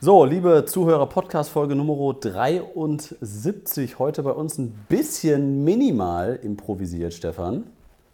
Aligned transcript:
So, 0.00 0.24
liebe 0.24 0.64
Zuhörer, 0.64 1.08
Podcast-Folge 1.08 1.74
Nummer 1.74 2.14
73. 2.14 3.98
Heute 3.98 4.22
bei 4.22 4.30
uns 4.30 4.56
ein 4.56 4.70
bisschen 4.88 5.64
minimal 5.64 6.38
improvisiert, 6.40 7.12
Stefan. 7.12 7.64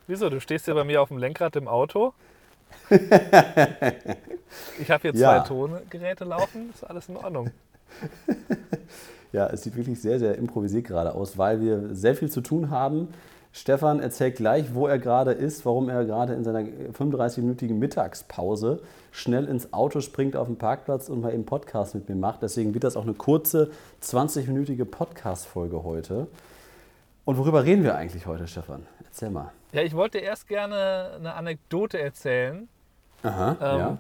Wieso? 0.06 0.30
Du 0.30 0.40
stehst 0.40 0.66
ja 0.66 0.72
bei 0.72 0.84
mir 0.84 1.02
auf 1.02 1.08
dem 1.08 1.18
Lenkrad 1.18 1.56
im 1.56 1.68
Auto. 1.68 2.14
ich 2.88 3.00
habe 4.90 5.02
hier 5.02 5.12
zwei 5.12 5.18
ja. 5.18 5.40
Tongeräte 5.40 6.24
laufen, 6.24 6.70
ist 6.72 6.84
alles 6.84 7.10
in 7.10 7.18
Ordnung. 7.18 7.50
ja, 9.32 9.48
es 9.48 9.64
sieht 9.64 9.76
wirklich 9.76 10.00
sehr, 10.00 10.18
sehr 10.18 10.38
improvisiert 10.38 10.86
gerade 10.86 11.14
aus, 11.14 11.36
weil 11.36 11.60
wir 11.60 11.94
sehr 11.94 12.14
viel 12.14 12.30
zu 12.30 12.40
tun 12.40 12.70
haben. 12.70 13.08
Stefan 13.56 14.00
erzählt 14.00 14.34
gleich, 14.34 14.74
wo 14.74 14.88
er 14.88 14.98
gerade 14.98 15.30
ist, 15.30 15.64
warum 15.64 15.88
er 15.88 16.04
gerade 16.04 16.34
in 16.34 16.42
seiner 16.42 16.62
35-minütigen 16.62 17.74
Mittagspause 17.74 18.82
schnell 19.12 19.44
ins 19.44 19.72
Auto 19.72 20.00
springt 20.00 20.34
auf 20.34 20.48
den 20.48 20.58
Parkplatz 20.58 21.08
und 21.08 21.20
mal 21.20 21.32
eben 21.32 21.46
Podcast 21.46 21.94
mit 21.94 22.08
mir 22.08 22.16
macht. 22.16 22.42
Deswegen 22.42 22.74
wird 22.74 22.82
das 22.82 22.96
auch 22.96 23.04
eine 23.04 23.14
kurze 23.14 23.70
20-minütige 24.02 24.84
Podcast-Folge 24.84 25.84
heute. 25.84 26.26
Und 27.24 27.38
worüber 27.38 27.64
reden 27.64 27.84
wir 27.84 27.94
eigentlich 27.94 28.26
heute, 28.26 28.48
Stefan? 28.48 28.88
Erzähl 29.04 29.30
mal. 29.30 29.52
Ja, 29.70 29.82
ich 29.82 29.94
wollte 29.94 30.18
erst 30.18 30.48
gerne 30.48 31.12
eine 31.14 31.34
Anekdote 31.34 32.00
erzählen. 32.00 32.68
Aha, 33.22 33.50
ähm, 33.50 33.78
ja. 33.78 33.98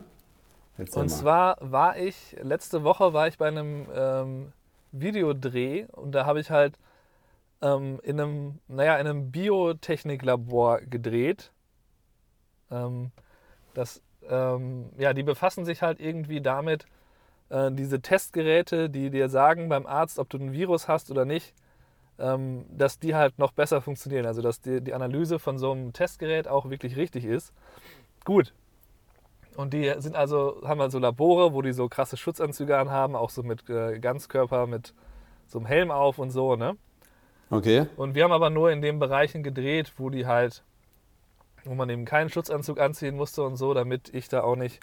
Erzähl 0.78 1.02
und 1.02 1.10
mal. 1.10 1.16
zwar 1.16 1.56
war 1.60 1.96
ich, 1.96 2.36
letzte 2.42 2.82
Woche 2.82 3.12
war 3.12 3.28
ich 3.28 3.38
bei 3.38 3.46
einem 3.46 3.86
ähm, 3.94 4.52
Videodreh 4.90 5.86
und 5.92 6.10
da 6.10 6.26
habe 6.26 6.40
ich 6.40 6.50
halt 6.50 6.76
ähm, 7.62 8.00
in 8.02 8.20
einem, 8.20 8.58
naja, 8.68 8.96
in 8.96 9.06
einem 9.06 9.30
Biotechniklabor 9.30 10.80
gedreht. 10.82 11.52
Ähm, 12.70 13.10
das, 13.74 14.02
ähm, 14.28 14.90
ja, 14.98 15.12
die 15.12 15.22
befassen 15.22 15.64
sich 15.64 15.82
halt 15.82 16.00
irgendwie 16.00 16.40
damit, 16.40 16.86
äh, 17.50 17.70
diese 17.72 18.00
Testgeräte, 18.00 18.90
die 18.90 19.10
dir 19.10 19.28
sagen 19.28 19.68
beim 19.68 19.86
Arzt, 19.86 20.18
ob 20.18 20.28
du 20.30 20.38
ein 20.38 20.52
Virus 20.52 20.88
hast 20.88 21.10
oder 21.10 21.24
nicht, 21.24 21.54
ähm, 22.18 22.66
dass 22.70 22.98
die 22.98 23.14
halt 23.14 23.38
noch 23.38 23.52
besser 23.52 23.80
funktionieren. 23.80 24.26
Also 24.26 24.42
dass 24.42 24.60
die, 24.60 24.80
die 24.80 24.94
Analyse 24.94 25.38
von 25.38 25.58
so 25.58 25.72
einem 25.72 25.92
Testgerät 25.92 26.48
auch 26.48 26.70
wirklich 26.70 26.96
richtig 26.96 27.24
ist. 27.24 27.52
Gut, 28.24 28.54
und 29.56 29.72
die 29.72 29.92
sind 29.98 30.16
also, 30.16 30.62
haben 30.64 30.80
also 30.80 30.98
Labore, 30.98 31.52
wo 31.52 31.62
die 31.62 31.72
so 31.72 31.88
krasse 31.88 32.16
Schutzanzüge 32.16 32.76
anhaben, 32.76 33.14
auch 33.14 33.30
so 33.30 33.42
mit 33.42 33.68
äh, 33.70 33.98
Ganzkörper, 33.98 34.66
mit 34.66 34.94
so 35.46 35.58
einem 35.58 35.66
Helm 35.66 35.90
auf 35.90 36.18
und 36.18 36.30
so, 36.30 36.56
ne? 36.56 36.76
Okay. 37.50 37.86
Und 37.96 38.14
wir 38.14 38.24
haben 38.24 38.32
aber 38.32 38.50
nur 38.50 38.70
in 38.70 38.82
den 38.82 38.98
Bereichen 38.98 39.42
gedreht, 39.42 39.92
wo 39.96 40.10
die 40.10 40.26
halt, 40.26 40.62
wo 41.64 41.74
man 41.74 41.88
eben 41.90 42.04
keinen 42.04 42.30
Schutzanzug 42.30 42.80
anziehen 42.80 43.16
musste 43.16 43.42
und 43.42 43.56
so, 43.56 43.74
damit 43.74 44.12
ich 44.14 44.28
da 44.28 44.42
auch 44.42 44.56
nicht 44.56 44.80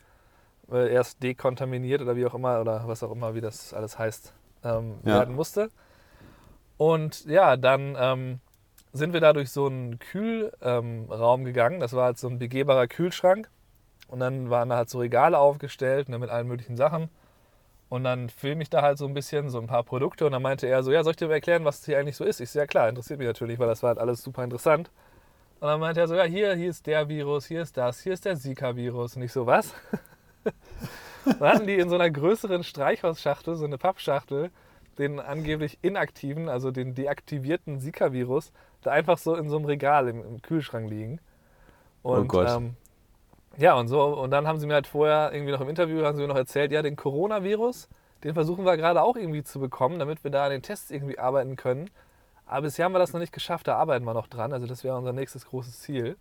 äh, 0.71 0.91
erst 0.91 1.21
dekontaminiert 1.23 2.01
oder 2.01 2.15
wie 2.15 2.25
auch 2.25 2.33
immer, 2.33 2.61
oder 2.61 2.83
was 2.87 3.03
auch 3.03 3.11
immer, 3.11 3.35
wie 3.35 3.41
das 3.41 3.73
alles 3.73 3.99
heißt, 3.99 4.33
ähm, 4.63 4.95
ja. 5.03 5.19
werden 5.19 5.35
musste. 5.35 5.69
Und 6.77 7.25
ja, 7.25 7.57
dann 7.57 7.95
ähm, 7.99 8.39
sind 8.93 9.13
wir 9.13 9.21
da 9.21 9.33
durch 9.33 9.51
so 9.51 9.67
einen 9.67 9.99
Kühlraum 9.99 11.41
ähm, 11.41 11.45
gegangen. 11.45 11.79
Das 11.79 11.93
war 11.93 12.05
halt 12.05 12.17
so 12.17 12.27
ein 12.27 12.39
begehbarer 12.39 12.87
Kühlschrank. 12.87 13.49
Und 14.07 14.19
dann 14.19 14.49
waren 14.49 14.69
da 14.69 14.77
halt 14.77 14.89
so 14.89 14.99
Regale 14.99 15.37
aufgestellt 15.37 16.09
ne, 16.09 16.19
mit 16.19 16.29
allen 16.29 16.47
möglichen 16.47 16.75
Sachen. 16.75 17.09
Und 17.91 18.05
dann 18.05 18.29
filme 18.29 18.63
ich 18.63 18.69
da 18.69 18.81
halt 18.83 18.97
so 18.97 19.05
ein 19.05 19.13
bisschen, 19.13 19.49
so 19.49 19.59
ein 19.59 19.67
paar 19.67 19.83
Produkte. 19.83 20.25
Und 20.25 20.31
dann 20.31 20.41
meinte 20.41 20.65
er 20.65 20.81
so, 20.81 20.93
ja, 20.93 21.03
soll 21.03 21.11
ich 21.11 21.17
dir 21.17 21.27
mal 21.27 21.33
erklären, 21.33 21.65
was 21.65 21.83
hier 21.83 21.99
eigentlich 21.99 22.15
so 22.15 22.23
ist? 22.23 22.39
Ich 22.39 22.49
so, 22.49 22.57
ja 22.57 22.65
klar, 22.65 22.87
interessiert 22.87 23.19
mich 23.19 23.27
natürlich, 23.27 23.59
weil 23.59 23.67
das 23.67 23.83
war 23.83 23.89
halt 23.89 23.99
alles 23.99 24.23
super 24.23 24.45
interessant. 24.45 24.89
Und 25.59 25.67
dann 25.67 25.81
meinte 25.81 25.99
er 25.99 26.07
so, 26.07 26.15
ja, 26.15 26.23
hier, 26.23 26.55
hier 26.55 26.69
ist 26.69 26.87
der 26.87 27.09
Virus, 27.09 27.47
hier 27.47 27.61
ist 27.61 27.75
das, 27.75 27.99
hier 27.99 28.13
ist 28.13 28.23
der 28.23 28.37
Zika-Virus. 28.37 29.17
Und 29.17 29.23
ich 29.23 29.33
so, 29.33 29.45
was? 29.45 29.73
dann 31.25 31.39
hatten 31.41 31.67
die 31.67 31.75
in 31.75 31.89
so 31.89 31.95
einer 31.95 32.09
größeren 32.09 32.63
Streichholzschachtel, 32.63 33.55
so 33.55 33.65
eine 33.65 33.77
Pappschachtel, 33.77 34.51
den 34.97 35.19
angeblich 35.19 35.77
inaktiven, 35.81 36.47
also 36.47 36.71
den 36.71 36.95
deaktivierten 36.95 37.81
Zika-Virus, 37.81 38.53
da 38.83 38.91
einfach 38.91 39.17
so 39.17 39.35
in 39.35 39.49
so 39.49 39.57
einem 39.57 39.65
Regal 39.65 40.07
im, 40.07 40.23
im 40.23 40.41
Kühlschrank 40.41 40.89
liegen. 40.89 41.19
Oh 42.03 42.13
und, 42.13 42.21
oh 42.21 42.27
Gott. 42.27 42.51
Ähm, 42.51 42.77
ja, 43.57 43.77
und 43.77 43.87
so, 43.87 44.01
und 44.01 44.31
dann 44.31 44.47
haben 44.47 44.59
sie 44.59 44.67
mir 44.67 44.75
halt 44.75 44.87
vorher 44.87 45.31
irgendwie 45.33 45.51
noch 45.51 45.61
im 45.61 45.69
Interview 45.69 46.03
haben 46.03 46.15
sie 46.15 46.21
mir 46.21 46.27
noch 46.27 46.35
erzählt, 46.35 46.71
ja, 46.71 46.81
den 46.81 46.95
Coronavirus, 46.95 47.89
den 48.23 48.33
versuchen 48.33 48.65
wir 48.65 48.77
gerade 48.77 49.01
auch 49.01 49.15
irgendwie 49.15 49.43
zu 49.43 49.59
bekommen, 49.59 49.99
damit 49.99 50.23
wir 50.23 50.31
da 50.31 50.45
an 50.45 50.51
den 50.51 50.61
Tests 50.61 50.91
irgendwie 50.91 51.19
arbeiten 51.19 51.55
können. 51.55 51.89
Aber 52.45 52.63
bisher 52.63 52.85
haben 52.85 52.93
wir 52.93 52.99
das 52.99 53.13
noch 53.13 53.19
nicht 53.19 53.33
geschafft, 53.33 53.67
da 53.67 53.77
arbeiten 53.77 54.05
wir 54.05 54.13
noch 54.13 54.27
dran. 54.27 54.53
Also 54.53 54.67
das 54.67 54.83
wäre 54.83 54.97
unser 54.97 55.13
nächstes 55.13 55.45
großes 55.45 55.79
Ziel. 55.79 56.17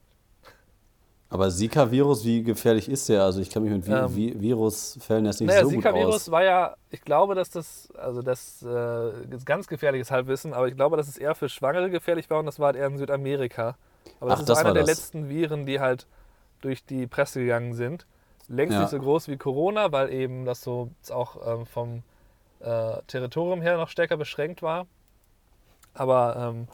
Aber 1.29 1.49
Zika-Virus, 1.49 2.25
wie 2.25 2.43
gefährlich 2.43 2.89
ist 2.89 3.09
der? 3.09 3.23
Also 3.23 3.41
ich 3.41 3.51
kann 3.51 3.62
mich 3.62 3.73
mit 3.73 3.87
Vi 3.87 4.31
ähm, 4.31 4.41
Virusfällen 4.41 5.25
jetzt 5.27 5.41
nicht 5.41 5.49
naja, 5.49 5.62
so 5.62 5.71
gut 5.71 5.83
Zika 5.83 5.91
-Virus 5.91 6.31
war 6.31 6.43
ja, 6.43 6.75
ich 6.91 7.03
glaube, 7.03 7.37
dass 7.37 7.51
das, 7.51 7.89
also 7.97 8.21
das 8.21 8.65
äh, 8.69 9.35
ist 9.35 9.47
ganz 9.47 9.69
gefährliches 9.69 10.11
Halbwissen, 10.11 10.53
aber 10.53 10.67
ich 10.67 10.75
glaube, 10.75 10.97
dass 10.97 11.07
es 11.07 11.17
eher 11.17 11.37
für 11.37 11.49
Schwangere 11.49 11.89
gefährlich 11.89 12.29
war 12.31 12.41
und 12.41 12.47
das 12.47 12.59
war 12.59 12.67
halt 12.67 12.77
eher 12.77 12.89
in 12.89 12.99
Südamerika. 12.99 13.77
Aber 14.19 14.31
das 14.31 14.39
Ach, 14.39 14.41
ist 14.41 14.49
das 14.49 14.59
einer 14.59 14.75
der 14.75 14.85
letzten 14.85 15.29
Viren, 15.29 15.67
die 15.67 15.79
halt 15.79 16.09
durch 16.60 16.84
die 16.84 17.06
Presse 17.06 17.41
gegangen 17.41 17.75
sind. 17.75 18.06
Längst 18.48 18.75
ja. 18.75 18.81
nicht 18.81 18.91
so 18.91 18.98
groß 18.98 19.28
wie 19.28 19.37
Corona, 19.37 19.93
weil 19.93 20.12
eben 20.12 20.44
das 20.44 20.62
so 20.62 20.91
auch 21.10 21.37
ähm, 21.47 21.66
vom 21.66 22.03
äh, 22.60 23.00
Territorium 23.06 23.62
her 23.62 23.76
noch 23.76 23.88
stärker 23.88 24.16
beschränkt 24.16 24.62
war. 24.62 24.87
Aber 25.94 26.37
ähm, 26.37 26.69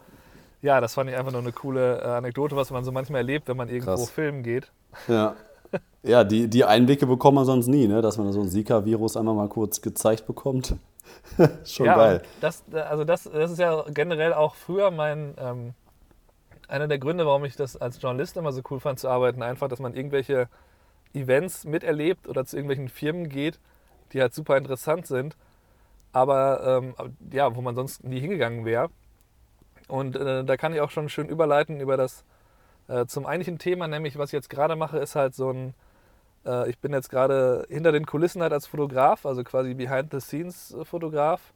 ja, 0.63 0.81
das 0.81 0.95
fand 0.95 1.11
ich 1.11 1.17
einfach 1.17 1.33
nur 1.33 1.43
eine 1.43 1.53
coole 1.53 2.01
äh, 2.01 2.05
Anekdote, 2.05 2.57
was 2.57 2.71
man 2.71 2.85
so 2.85 2.93
manchmal 2.93 3.21
erlebt, 3.21 3.49
wenn 3.49 3.57
man 3.57 3.69
irgendwo 3.69 3.93
Krass. 3.93 4.11
filmen 4.11 4.43
geht. 4.43 4.71
Ja. 5.09 5.37
Ja, 6.05 6.23
die, 6.23 6.47
die 6.47 6.65
Einblicke 6.65 7.05
bekommt 7.05 7.35
man 7.35 7.45
sonst 7.45 7.67
nie, 7.67 7.89
ne? 7.89 8.01
dass 8.01 8.17
man 8.17 8.31
so 8.31 8.41
ein 8.41 8.49
Zika-Virus 8.49 9.17
einmal 9.17 9.35
mal 9.35 9.49
kurz 9.49 9.81
gezeigt 9.81 10.25
bekommt. 10.25 10.77
Schon 11.65 11.87
ja, 11.87 11.97
geil. 11.97 12.23
Das, 12.41 12.63
also 12.73 13.03
das, 13.03 13.25
das 13.25 13.51
ist 13.51 13.59
ja 13.59 13.85
generell 13.93 14.33
auch 14.33 14.55
früher 14.55 14.93
mein, 14.93 15.35
ähm, 15.37 15.75
einer 16.69 16.89
der 16.89 16.99
Gründe, 16.99 17.27
warum 17.27 17.45
ich 17.45 17.57
das 17.57 17.77
als 17.77 18.01
Journalist 18.01 18.37
immer 18.37 18.53
so 18.53 18.63
cool 18.71 18.81
fand 18.81 18.99
zu 18.99 19.09
arbeiten, 19.09 19.43
einfach, 19.43 19.69
dass 19.69 19.81
man 19.81 19.95
irgendwelche 19.95 20.49
Events 21.15 21.65
miterlebt 21.65 22.29
oder 22.29 22.45
zu 22.45 22.57
irgendwelchen 22.57 22.89
Firmen 22.89 23.29
geht, 23.29 23.59
die 24.13 24.21
halt 24.21 24.35
super 24.35 24.57
interessant 24.57 25.07
sind, 25.07 25.37
aber 26.13 26.83
ähm, 26.83 26.95
ja, 27.33 27.55
wo 27.55 27.63
man 27.63 27.75
sonst 27.75 28.05
nie 28.05 28.21
hingegangen 28.21 28.65
wäre. 28.65 28.91
Und 29.89 30.17
äh, 30.17 30.45
da 30.45 30.57
kann 30.57 30.75
ich 30.75 30.81
auch 30.81 30.91
schon 30.91 31.09
schön 31.09 31.29
überleiten 31.29 31.81
über 31.81 31.97
das 31.97 32.25
äh, 32.89 33.07
zum 33.07 33.27
eigentlichen 33.27 33.59
Thema, 33.59 33.89
nämlich 33.89 34.19
was 34.19 34.31
ich 34.31 34.35
jetzt 34.35 34.51
gerade 34.51 34.77
mache, 34.77 34.99
ist 34.99 35.17
halt 35.17 35.35
so 35.35 35.51
ein, 35.51 35.75
äh, 36.45 36.69
ich 36.69 36.79
bin 36.79 36.93
jetzt 36.93 37.11
gerade 37.11 37.67
hinter 37.69 37.93
den 37.93 38.07
Kulissen 38.07 38.43
halt 38.43 38.53
als 38.53 38.67
Fotograf, 38.67 39.27
also 39.27 39.43
quasi 39.45 39.75
Behind-the-Scenes-Fotograf 39.75 41.53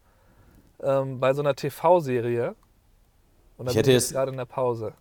ähm, 0.83 1.21
bei 1.21 1.35
so 1.35 1.43
einer 1.43 1.55
TV-Serie 1.55 2.55
und 3.61 3.67
dann 3.67 3.73
ich 3.73 3.77
hätte 3.77 3.93
jetzt 3.93 4.13
gerade 4.13 4.31
in 4.31 4.39
der 4.39 4.47
Pause. 4.47 4.95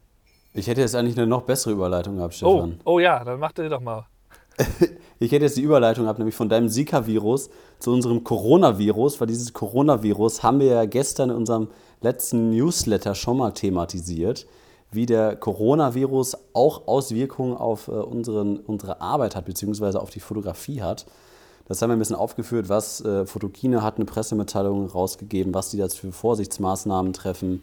Ich 0.54 0.68
hätte 0.68 0.82
jetzt 0.82 0.94
eigentlich 0.94 1.18
eine 1.18 1.26
noch 1.26 1.44
bessere 1.44 1.72
Überleitung 1.72 2.18
gehabt, 2.18 2.34
Stefan. 2.34 2.82
Oh, 2.84 2.96
oh 2.96 3.00
ja, 3.00 3.24
dann 3.24 3.40
mach 3.40 3.54
dir 3.54 3.70
doch 3.70 3.80
mal. 3.80 4.06
ich 5.20 5.32
hätte 5.32 5.46
jetzt 5.46 5.56
die 5.56 5.62
Überleitung 5.62 6.04
gehabt, 6.04 6.20
nämlich 6.20 6.36
von 6.36 6.50
deinem 6.50 6.68
Zika-Virus 6.68 7.50
zu 7.80 7.94
unserem 7.94 8.26
Coronavirus, 8.26 9.22
weil 9.22 9.28
dieses 9.28 9.54
Coronavirus 9.54 10.44
haben 10.44 10.60
wir 10.60 10.68
ja 10.68 10.84
gestern 10.84 11.30
in 11.30 11.38
unserem 11.38 11.70
letzten 12.02 12.50
Newsletter 12.50 13.16
schon 13.16 13.38
mal 13.38 13.52
thematisiert, 13.52 14.46
wie 14.92 15.06
der 15.06 15.38
Coronavirus 15.38 16.36
auch 16.52 16.86
Auswirkungen 16.86 17.56
auf 17.56 17.88
äh, 17.88 17.92
unseren, 17.92 18.58
unsere 18.58 19.00
Arbeit 19.00 19.38
hat, 19.38 19.46
beziehungsweise 19.46 20.02
auf 20.02 20.10
die 20.10 20.20
Fotografie 20.20 20.82
hat. 20.82 21.06
Das 21.70 21.82
haben 21.82 21.92
wir 21.92 21.96
ein 21.96 22.00
bisschen 22.00 22.18
aufgeführt, 22.18 22.68
was 22.68 23.00
äh, 23.06 23.26
Fotokine 23.26 23.84
hat 23.84 23.96
eine 23.96 24.06
Pressemitteilung 24.06 24.88
rausgegeben, 24.88 25.54
was 25.54 25.70
die 25.70 25.78
da 25.78 25.88
für 25.88 26.12
Vorsichtsmaßnahmen 26.12 27.14
treffen 27.14 27.62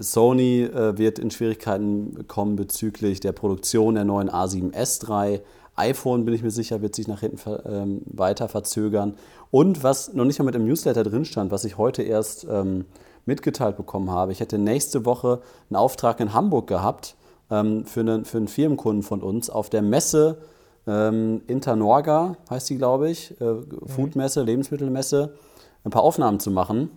Sony 0.00 0.62
äh, 0.62 0.96
wird 0.96 1.18
in 1.18 1.30
Schwierigkeiten 1.30 2.28
kommen 2.28 2.54
bezüglich 2.54 3.18
der 3.18 3.32
Produktion 3.32 3.96
der 3.96 4.04
neuen 4.04 4.30
A7S 4.30 5.08
III. 5.08 5.40
iPhone, 5.74 6.24
bin 6.24 6.34
ich 6.34 6.42
mir 6.42 6.52
sicher, 6.52 6.82
wird 6.82 6.94
sich 6.94 7.08
nach 7.08 7.20
hinten 7.20 7.40
ähm, 7.64 8.02
weiter 8.06 8.48
verzögern. 8.48 9.16
Und 9.50 9.82
was 9.82 10.14
noch 10.14 10.24
nicht 10.24 10.38
mal 10.38 10.44
mit 10.44 10.54
im 10.54 10.66
Newsletter 10.66 11.02
drin 11.02 11.24
stand, 11.24 11.50
was 11.50 11.64
ich 11.64 11.78
heute 11.78 12.02
erst 12.02 12.46
ähm, 12.48 12.84
mitgeteilt 13.26 13.76
bekommen 13.76 14.10
habe, 14.10 14.30
ich 14.30 14.38
hätte 14.38 14.58
nächste 14.58 15.04
Woche 15.04 15.40
einen 15.68 15.76
Auftrag 15.76 16.20
in 16.20 16.32
Hamburg 16.32 16.68
gehabt 16.68 17.16
ähm, 17.50 17.84
für, 17.86 18.00
einen, 18.00 18.24
für 18.24 18.36
einen 18.36 18.48
Firmenkunden 18.48 19.02
von 19.02 19.20
uns 19.20 19.50
auf 19.50 19.68
der 19.68 19.82
Messe 19.82 20.38
ähm, 20.86 21.42
Internorga, 21.48 22.36
heißt 22.48 22.70
die, 22.70 22.76
glaube 22.76 23.10
ich, 23.10 23.40
äh, 23.40 23.44
mhm. 23.44 23.66
Foodmesse, 23.86 24.42
Lebensmittelmesse, 24.42 25.34
ein 25.82 25.90
paar 25.90 26.02
Aufnahmen 26.02 26.38
zu 26.38 26.52
machen. 26.52 26.90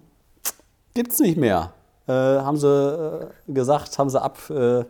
Gibt's 0.94 1.20
nicht 1.20 1.38
mehr 1.38 1.74
haben 2.12 2.58
sie 2.58 2.68
äh, 2.68 3.52
gesagt, 3.52 3.98
haben 3.98 4.10
sie 4.10 4.22
ab, 4.22 4.38
äh, 4.50 4.84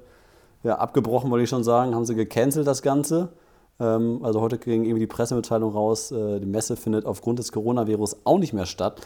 ja, 0.64 0.78
abgebrochen, 0.78 1.30
wollte 1.30 1.44
ich 1.44 1.50
schon 1.50 1.64
sagen, 1.64 1.94
haben 1.94 2.06
sie 2.06 2.16
gecancelt 2.16 2.66
das 2.66 2.82
Ganze. 2.82 3.34
Ähm, 3.80 4.22
also 4.24 4.42
heute 4.42 4.58
ging 4.58 4.84
irgendwie 4.84 5.02
die 5.02 5.08
Pressemitteilung 5.08 5.74
raus, 5.74 6.12
äh, 6.12 6.40
die 6.40 6.46
Messe 6.46 6.76
findet 6.76 7.06
aufgrund 7.06 7.40
des 7.40 7.52
Coronavirus 7.52 8.18
auch 8.24 8.40
nicht 8.40 8.54
mehr 8.54 8.66
statt. 8.66 9.02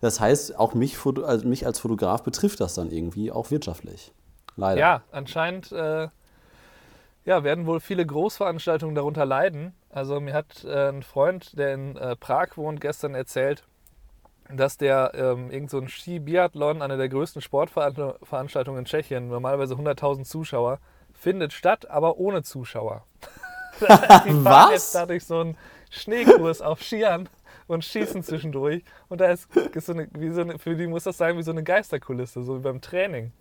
Das 0.00 0.20
heißt, 0.20 0.58
auch 0.58 0.74
mich, 0.74 0.96
also 1.04 1.46
mich 1.46 1.66
als 1.66 1.78
Fotograf 1.78 2.22
betrifft 2.22 2.60
das 2.60 2.74
dann 2.74 2.90
irgendwie 2.90 3.30
auch 3.30 3.50
wirtschaftlich. 3.50 4.12
Leider. 4.56 4.80
Ja, 4.80 5.02
anscheinend 5.12 5.72
äh, 5.72 6.08
ja, 7.24 7.44
werden 7.44 7.66
wohl 7.66 7.80
viele 7.80 8.04
Großveranstaltungen 8.04 8.94
darunter 8.94 9.26
leiden. 9.26 9.74
Also 9.90 10.20
mir 10.20 10.32
hat 10.34 10.64
äh, 10.64 10.88
ein 10.88 11.02
Freund, 11.02 11.58
der 11.58 11.74
in 11.74 11.96
äh, 11.96 12.16
Prag 12.16 12.56
wohnt, 12.56 12.80
gestern 12.80 13.14
erzählt, 13.14 13.64
dass 14.56 14.76
der 14.76 15.12
ähm, 15.14 15.50
irgend 15.50 15.70
so 15.70 15.78
ein 15.78 15.88
Ski-Biathlon, 15.88 16.82
eine 16.82 16.96
der 16.96 17.08
größten 17.08 17.42
Sportveranstaltungen 17.42 18.80
in 18.80 18.84
Tschechien, 18.84 19.28
normalerweise 19.28 19.74
100.000 19.74 20.24
Zuschauer, 20.24 20.78
findet 21.12 21.52
statt, 21.52 21.90
aber 21.90 22.18
ohne 22.18 22.42
Zuschauer. 22.42 23.04
Die 23.80 24.42
fahren 24.42 24.72
jetzt 24.72 24.94
dadurch 24.94 25.24
so 25.24 25.40
einen 25.40 25.56
Schneekurs 25.90 26.60
auf 26.60 26.82
Skiern 26.82 27.28
und 27.66 27.84
schießen 27.84 28.22
zwischendurch. 28.22 28.84
Und 29.08 29.20
da 29.20 29.26
ist, 29.30 29.48
ist 29.56 29.86
so 29.86 29.92
eine, 29.92 30.08
wie 30.12 30.30
so 30.30 30.40
eine, 30.42 30.58
für 30.58 30.76
die 30.76 30.86
muss 30.86 31.04
das 31.04 31.16
sein 31.16 31.36
wie 31.38 31.42
so 31.42 31.50
eine 31.50 31.62
Geisterkulisse, 31.62 32.42
so 32.42 32.58
wie 32.58 32.62
beim 32.62 32.80
Training. 32.80 33.32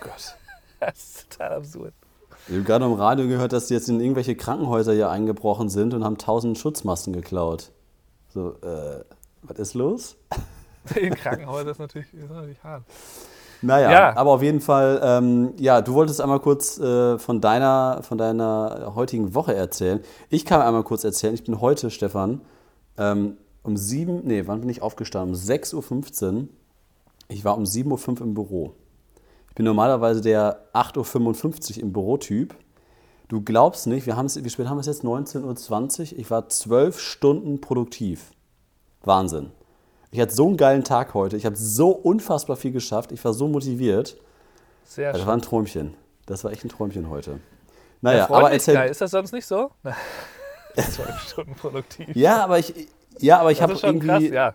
Gott. 0.00 0.36
Das 0.80 0.96
ist 0.96 1.30
total 1.32 1.58
absurd. 1.58 1.92
Ich 2.48 2.54
habe 2.54 2.64
gerade 2.64 2.86
im 2.86 2.94
Radio 2.94 3.28
gehört, 3.28 3.52
dass 3.52 3.66
die 3.66 3.74
jetzt 3.74 3.90
in 3.90 4.00
irgendwelche 4.00 4.34
Krankenhäuser 4.34 4.94
hier 4.94 5.10
eingebrochen 5.10 5.68
sind 5.68 5.92
und 5.92 6.04
haben 6.04 6.16
tausend 6.16 6.56
Schutzmasken 6.56 7.12
geklaut. 7.12 7.70
So, 8.30 8.56
äh, 8.62 9.04
was 9.42 9.58
ist 9.58 9.74
los? 9.74 10.16
In 10.96 11.14
Krankenhäusern 11.14 11.68
ist 11.72 11.78
natürlich, 11.78 12.12
ist 12.14 12.30
natürlich 12.30 12.62
hart. 12.64 12.84
Naja, 13.62 13.90
Ja. 13.90 14.16
aber 14.16 14.30
auf 14.30 14.42
jeden 14.42 14.60
Fall, 14.60 15.00
ähm, 15.04 15.52
ja, 15.58 15.82
du 15.82 15.92
wolltest 15.92 16.20
einmal 16.20 16.40
kurz 16.40 16.78
äh, 16.78 17.18
von, 17.18 17.40
deiner, 17.42 18.00
von 18.02 18.16
deiner 18.16 18.92
heutigen 18.94 19.34
Woche 19.34 19.54
erzählen. 19.54 20.00
Ich 20.30 20.46
kann 20.46 20.62
einmal 20.62 20.82
kurz 20.82 21.04
erzählen, 21.04 21.34
ich 21.34 21.44
bin 21.44 21.60
heute, 21.60 21.90
Stefan, 21.90 22.40
ähm, 22.96 23.36
um 23.62 23.76
sieben, 23.76 24.22
nee, 24.24 24.44
wann 24.46 24.60
bin 24.60 24.70
ich 24.70 24.80
aufgestanden? 24.80 25.34
Um 25.34 25.40
6.15 25.40 26.34
Uhr. 26.34 26.48
Ich 27.28 27.44
war 27.44 27.56
um 27.58 27.64
7.05 27.64 28.08
Uhr 28.08 28.20
im 28.26 28.34
Büro. 28.34 28.72
Ich 29.50 29.54
bin 29.54 29.66
normalerweise 29.66 30.22
der 30.22 30.64
8.55 30.72 31.76
Uhr 31.76 31.82
im 31.82 31.92
Bürotyp. 31.92 32.54
Du 33.28 33.42
glaubst 33.42 33.86
nicht, 33.86 34.06
wir 34.06 34.16
haben 34.16 34.26
es, 34.26 34.42
wie 34.42 34.48
spät 34.48 34.68
haben 34.68 34.78
wir 34.78 34.80
es 34.80 34.86
jetzt? 34.86 35.04
19.20 35.04 36.12
Uhr. 36.14 36.18
Ich 36.18 36.30
war 36.30 36.48
zwölf 36.48 36.98
Stunden 36.98 37.60
produktiv. 37.60 38.30
Wahnsinn. 39.02 39.50
Ich 40.10 40.20
hatte 40.20 40.34
so 40.34 40.46
einen 40.48 40.56
geilen 40.56 40.84
Tag 40.84 41.14
heute. 41.14 41.36
Ich 41.36 41.46
habe 41.46 41.56
so 41.56 41.90
unfassbar 41.90 42.56
viel 42.56 42.72
geschafft. 42.72 43.12
Ich 43.12 43.24
war 43.24 43.32
so 43.32 43.46
motiviert. 43.48 44.16
Sehr 44.84 45.12
Das 45.12 45.20
schön. 45.20 45.28
war 45.28 45.34
ein 45.34 45.42
Träumchen. 45.42 45.94
Das 46.26 46.42
war 46.44 46.50
echt 46.52 46.64
ein 46.64 46.68
Träumchen 46.68 47.08
heute. 47.10 47.32
Ja, 47.32 47.38
Naja, 48.02 48.30
aber 48.30 48.50
erzähl. 48.50 48.74
geil. 48.74 48.90
Ist 48.90 49.00
das 49.00 49.10
sonst 49.12 49.32
nicht 49.32 49.46
so? 49.46 49.70
Zwölf 50.74 51.18
Stunden 51.20 51.54
produktiv. 51.54 52.08
Ja, 52.14 52.42
aber 52.44 52.58
ich, 52.58 52.74
ja, 53.18 53.38
aber 53.40 53.52
ich 53.52 53.58
das 53.58 53.70
habe 53.82 53.86
irgendwie, 53.86 54.06
krass, 54.06 54.22
ja. 54.22 54.54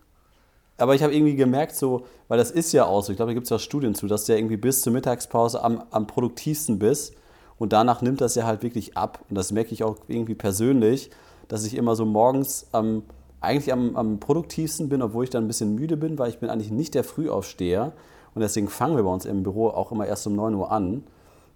aber 0.77 0.95
ich 0.95 1.03
habe 1.03 1.13
irgendwie 1.13 1.35
gemerkt, 1.35 1.75
so, 1.75 2.05
weil 2.27 2.37
das 2.37 2.51
ist 2.51 2.71
ja 2.71 2.85
auch 2.85 3.01
so. 3.01 3.11
Ich 3.11 3.17
glaube, 3.17 3.31
da 3.31 3.33
gibt 3.33 3.45
es 3.45 3.49
ja 3.49 3.59
Studien 3.59 3.95
zu, 3.95 4.07
dass 4.07 4.25
du 4.25 4.31
ja 4.33 4.37
irgendwie 4.39 4.57
bis 4.57 4.81
zur 4.81 4.93
Mittagspause 4.93 5.61
am, 5.63 5.83
am 5.91 6.07
produktivsten 6.07 6.79
bist 6.79 7.13
und 7.57 7.73
danach 7.73 8.01
nimmt 8.01 8.21
das 8.21 8.35
ja 8.35 8.45
halt 8.45 8.63
wirklich 8.63 8.97
ab. 8.97 9.19
Und 9.29 9.35
das 9.35 9.51
merke 9.51 9.71
ich 9.73 9.83
auch 9.83 9.97
irgendwie 10.07 10.35
persönlich, 10.35 11.11
dass 11.47 11.65
ich 11.65 11.75
immer 11.75 11.95
so 11.95 12.05
morgens 12.05 12.67
am 12.71 13.03
eigentlich 13.41 13.71
am, 13.71 13.95
am 13.95 14.19
produktivsten 14.19 14.89
bin, 14.89 15.01
obwohl 15.01 15.23
ich 15.23 15.29
dann 15.29 15.45
ein 15.45 15.47
bisschen 15.47 15.75
müde 15.75 15.97
bin, 15.97 16.17
weil 16.17 16.29
ich 16.29 16.39
bin 16.39 16.49
eigentlich 16.49 16.71
nicht 16.71 16.93
der 16.95 17.03
Frühaufsteher. 17.03 17.93
Und 18.33 18.41
deswegen 18.41 18.67
fangen 18.67 18.95
wir 18.95 19.03
bei 19.03 19.09
uns 19.09 19.25
im 19.25 19.43
Büro 19.43 19.67
auch 19.69 19.91
immer 19.91 20.05
erst 20.07 20.27
um 20.27 20.35
9 20.35 20.55
Uhr 20.55 20.71
an. 20.71 21.03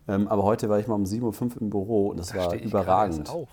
Ähm, 0.08 0.28
aber 0.28 0.44
heute 0.44 0.70
war 0.70 0.80
ich 0.80 0.88
mal 0.88 0.96
um 0.96 1.04
7.05 1.04 1.22
Uhr 1.56 1.62
im 1.62 1.70
Büro 1.70 2.08
und 2.10 2.18
das 2.20 2.30
Da 2.30 2.38
war 2.38 2.56
überragend. 2.56 3.20
erst 3.20 3.32
auf. 3.32 3.50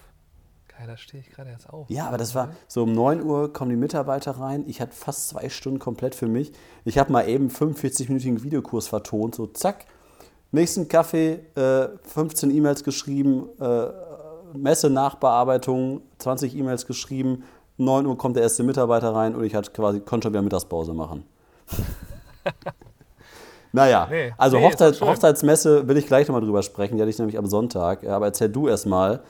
Geil, 0.68 0.86
da 0.86 0.96
stehe 0.96 1.22
ich 1.22 1.30
gerade 1.30 1.50
erst 1.50 1.70
auf. 1.70 1.88
Ja, 1.88 2.06
aber 2.06 2.18
das 2.18 2.34
war 2.34 2.50
so 2.68 2.82
um 2.82 2.92
9 2.92 3.22
Uhr 3.22 3.52
kommen 3.52 3.70
die 3.70 3.76
Mitarbeiter 3.76 4.32
rein. 4.32 4.64
Ich 4.66 4.80
hatte 4.80 4.92
fast 4.94 5.28
zwei 5.28 5.48
Stunden 5.48 5.78
komplett 5.78 6.14
für 6.14 6.28
mich. 6.28 6.52
Ich 6.84 6.98
habe 6.98 7.12
mal 7.12 7.26
eben 7.28 7.48
45-minütigen 7.48 8.42
Videokurs 8.42 8.88
vertont, 8.88 9.34
so 9.34 9.46
zack. 9.46 9.86
Nächsten 10.52 10.88
Kaffee, 10.88 11.40
äh, 11.56 11.88
15 12.02 12.50
E-Mails 12.50 12.84
geschrieben, 12.84 13.48
äh, 13.60 13.86
Messe-Nachbearbeitung, 14.56 16.02
20 16.18 16.56
E-Mails 16.56 16.86
geschrieben. 16.86 17.44
9 17.78 18.06
Uhr 18.06 18.16
kommt 18.16 18.36
der 18.36 18.42
erste 18.42 18.62
Mitarbeiter 18.62 19.14
rein 19.14 19.34
und 19.34 19.44
ich 19.44 19.54
hatte 19.54 19.70
quasi, 19.70 20.00
konnte 20.00 20.26
schon 20.26 20.32
wieder 20.32 20.42
Mittagspause 20.42 20.94
machen. 20.94 21.24
naja, 23.72 24.06
Nee, 24.10 24.32
also 24.38 24.56
nee, 24.56 24.64
Hochzeit. 24.64 25.00
Hochzeitsmesse 25.00 25.86
will 25.88 25.96
ich 25.96 26.06
gleich 26.06 26.28
nochmal 26.28 26.42
drüber 26.42 26.62
sprechen. 26.62 26.96
Die 26.96 27.02
hatte 27.02 27.10
ich 27.10 27.18
nämlich 27.18 27.38
am 27.38 27.46
Sonntag. 27.46 28.06
Aber 28.06 28.26
erzähl 28.26 28.48
du 28.48 28.68
erst 28.68 28.86
mal. 28.86 29.20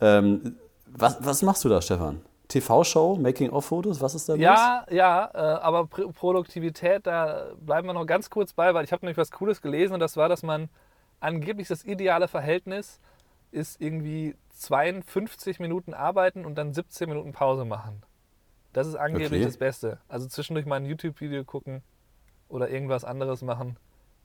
Ähm, 0.00 0.56
was, 0.86 1.18
was 1.20 1.42
machst 1.42 1.64
du 1.64 1.68
da, 1.68 1.80
Stefan? 1.80 2.20
TV-Show, 2.48 3.16
Making-of-Fotos, 3.16 4.00
was 4.00 4.14
ist 4.14 4.28
da 4.28 4.34
los? 4.34 4.40
Ja, 4.40 4.86
ja, 4.90 5.30
äh, 5.34 5.38
aber 5.38 5.86
Pr 5.86 6.12
Produktivität, 6.12 7.06
da 7.06 7.46
bleiben 7.60 7.88
wir 7.88 7.94
noch 7.94 8.06
ganz 8.06 8.30
kurz 8.30 8.52
bei, 8.52 8.72
weil 8.72 8.84
ich 8.84 8.92
habe 8.92 9.04
nämlich 9.04 9.18
was 9.18 9.32
Cooles 9.32 9.60
gelesen 9.60 9.94
und 9.94 10.00
das 10.00 10.16
war, 10.16 10.28
dass 10.28 10.42
man 10.42 10.68
angeblich 11.18 11.66
das 11.66 11.84
ideale 11.84 12.28
Verhältnis 12.28 13.00
ist 13.50 13.80
irgendwie 13.80 14.36
52 14.56 15.60
Minuten 15.60 15.94
arbeiten 15.94 16.44
und 16.44 16.56
dann 16.56 16.72
17 16.72 17.08
Minuten 17.08 17.32
Pause 17.32 17.64
machen. 17.64 18.02
Das 18.72 18.86
ist 18.86 18.94
angeblich 18.94 19.40
Okay. 19.40 19.44
das 19.44 19.56
Beste. 19.58 19.98
Also 20.08 20.26
zwischendurch 20.26 20.66
mal 20.66 20.76
ein 20.76 20.86
YouTube-Video 20.86 21.44
gucken 21.44 21.82
oder 22.48 22.68
irgendwas 22.68 23.04
anderes 23.04 23.42
machen 23.42 23.78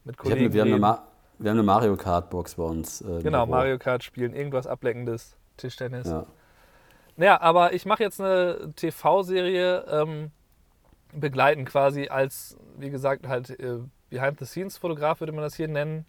mit 0.04 0.18
hab 0.18 0.24
Kollegen. 0.24 0.46
eine, 0.46 0.54
wir, 0.54 0.62
haben 0.62 0.84
eine 0.84 1.00
wir 1.40 1.50
haben 1.52 1.58
eine 1.58 1.64
Mario 1.64 1.96
Kart-Box 1.96 2.56
bei 2.56 2.64
uns. 2.64 3.02
Äh, 3.02 3.22
genau. 3.24 3.46
Mario 3.46 3.78
Kart 3.78 4.04
spielen, 4.04 4.34
irgendwas 4.34 4.68
Ableckendes, 4.68 5.38
Tischtennis. 5.58 6.08
Ja. 6.08 6.26
Naja, 7.18 7.42
aber 7.42 7.74
ich 7.74 7.86
mache 7.86 8.04
jetzt 8.04 8.20
eine 8.22 8.72
TV-Serie 8.76 9.86
ähm, 9.90 10.32
begleiten 11.14 11.66
quasi 11.66 12.08
als, 12.08 12.58
wie 12.78 12.90
gesagt, 12.90 13.28
halt 13.28 13.50
äh, 13.60 13.80
Behind-the-Scenes-Fotograf 14.10 15.20
würde 15.20 15.34
man 15.34 15.44
das 15.44 15.56
hier 15.56 15.68
nennen. 15.68 16.06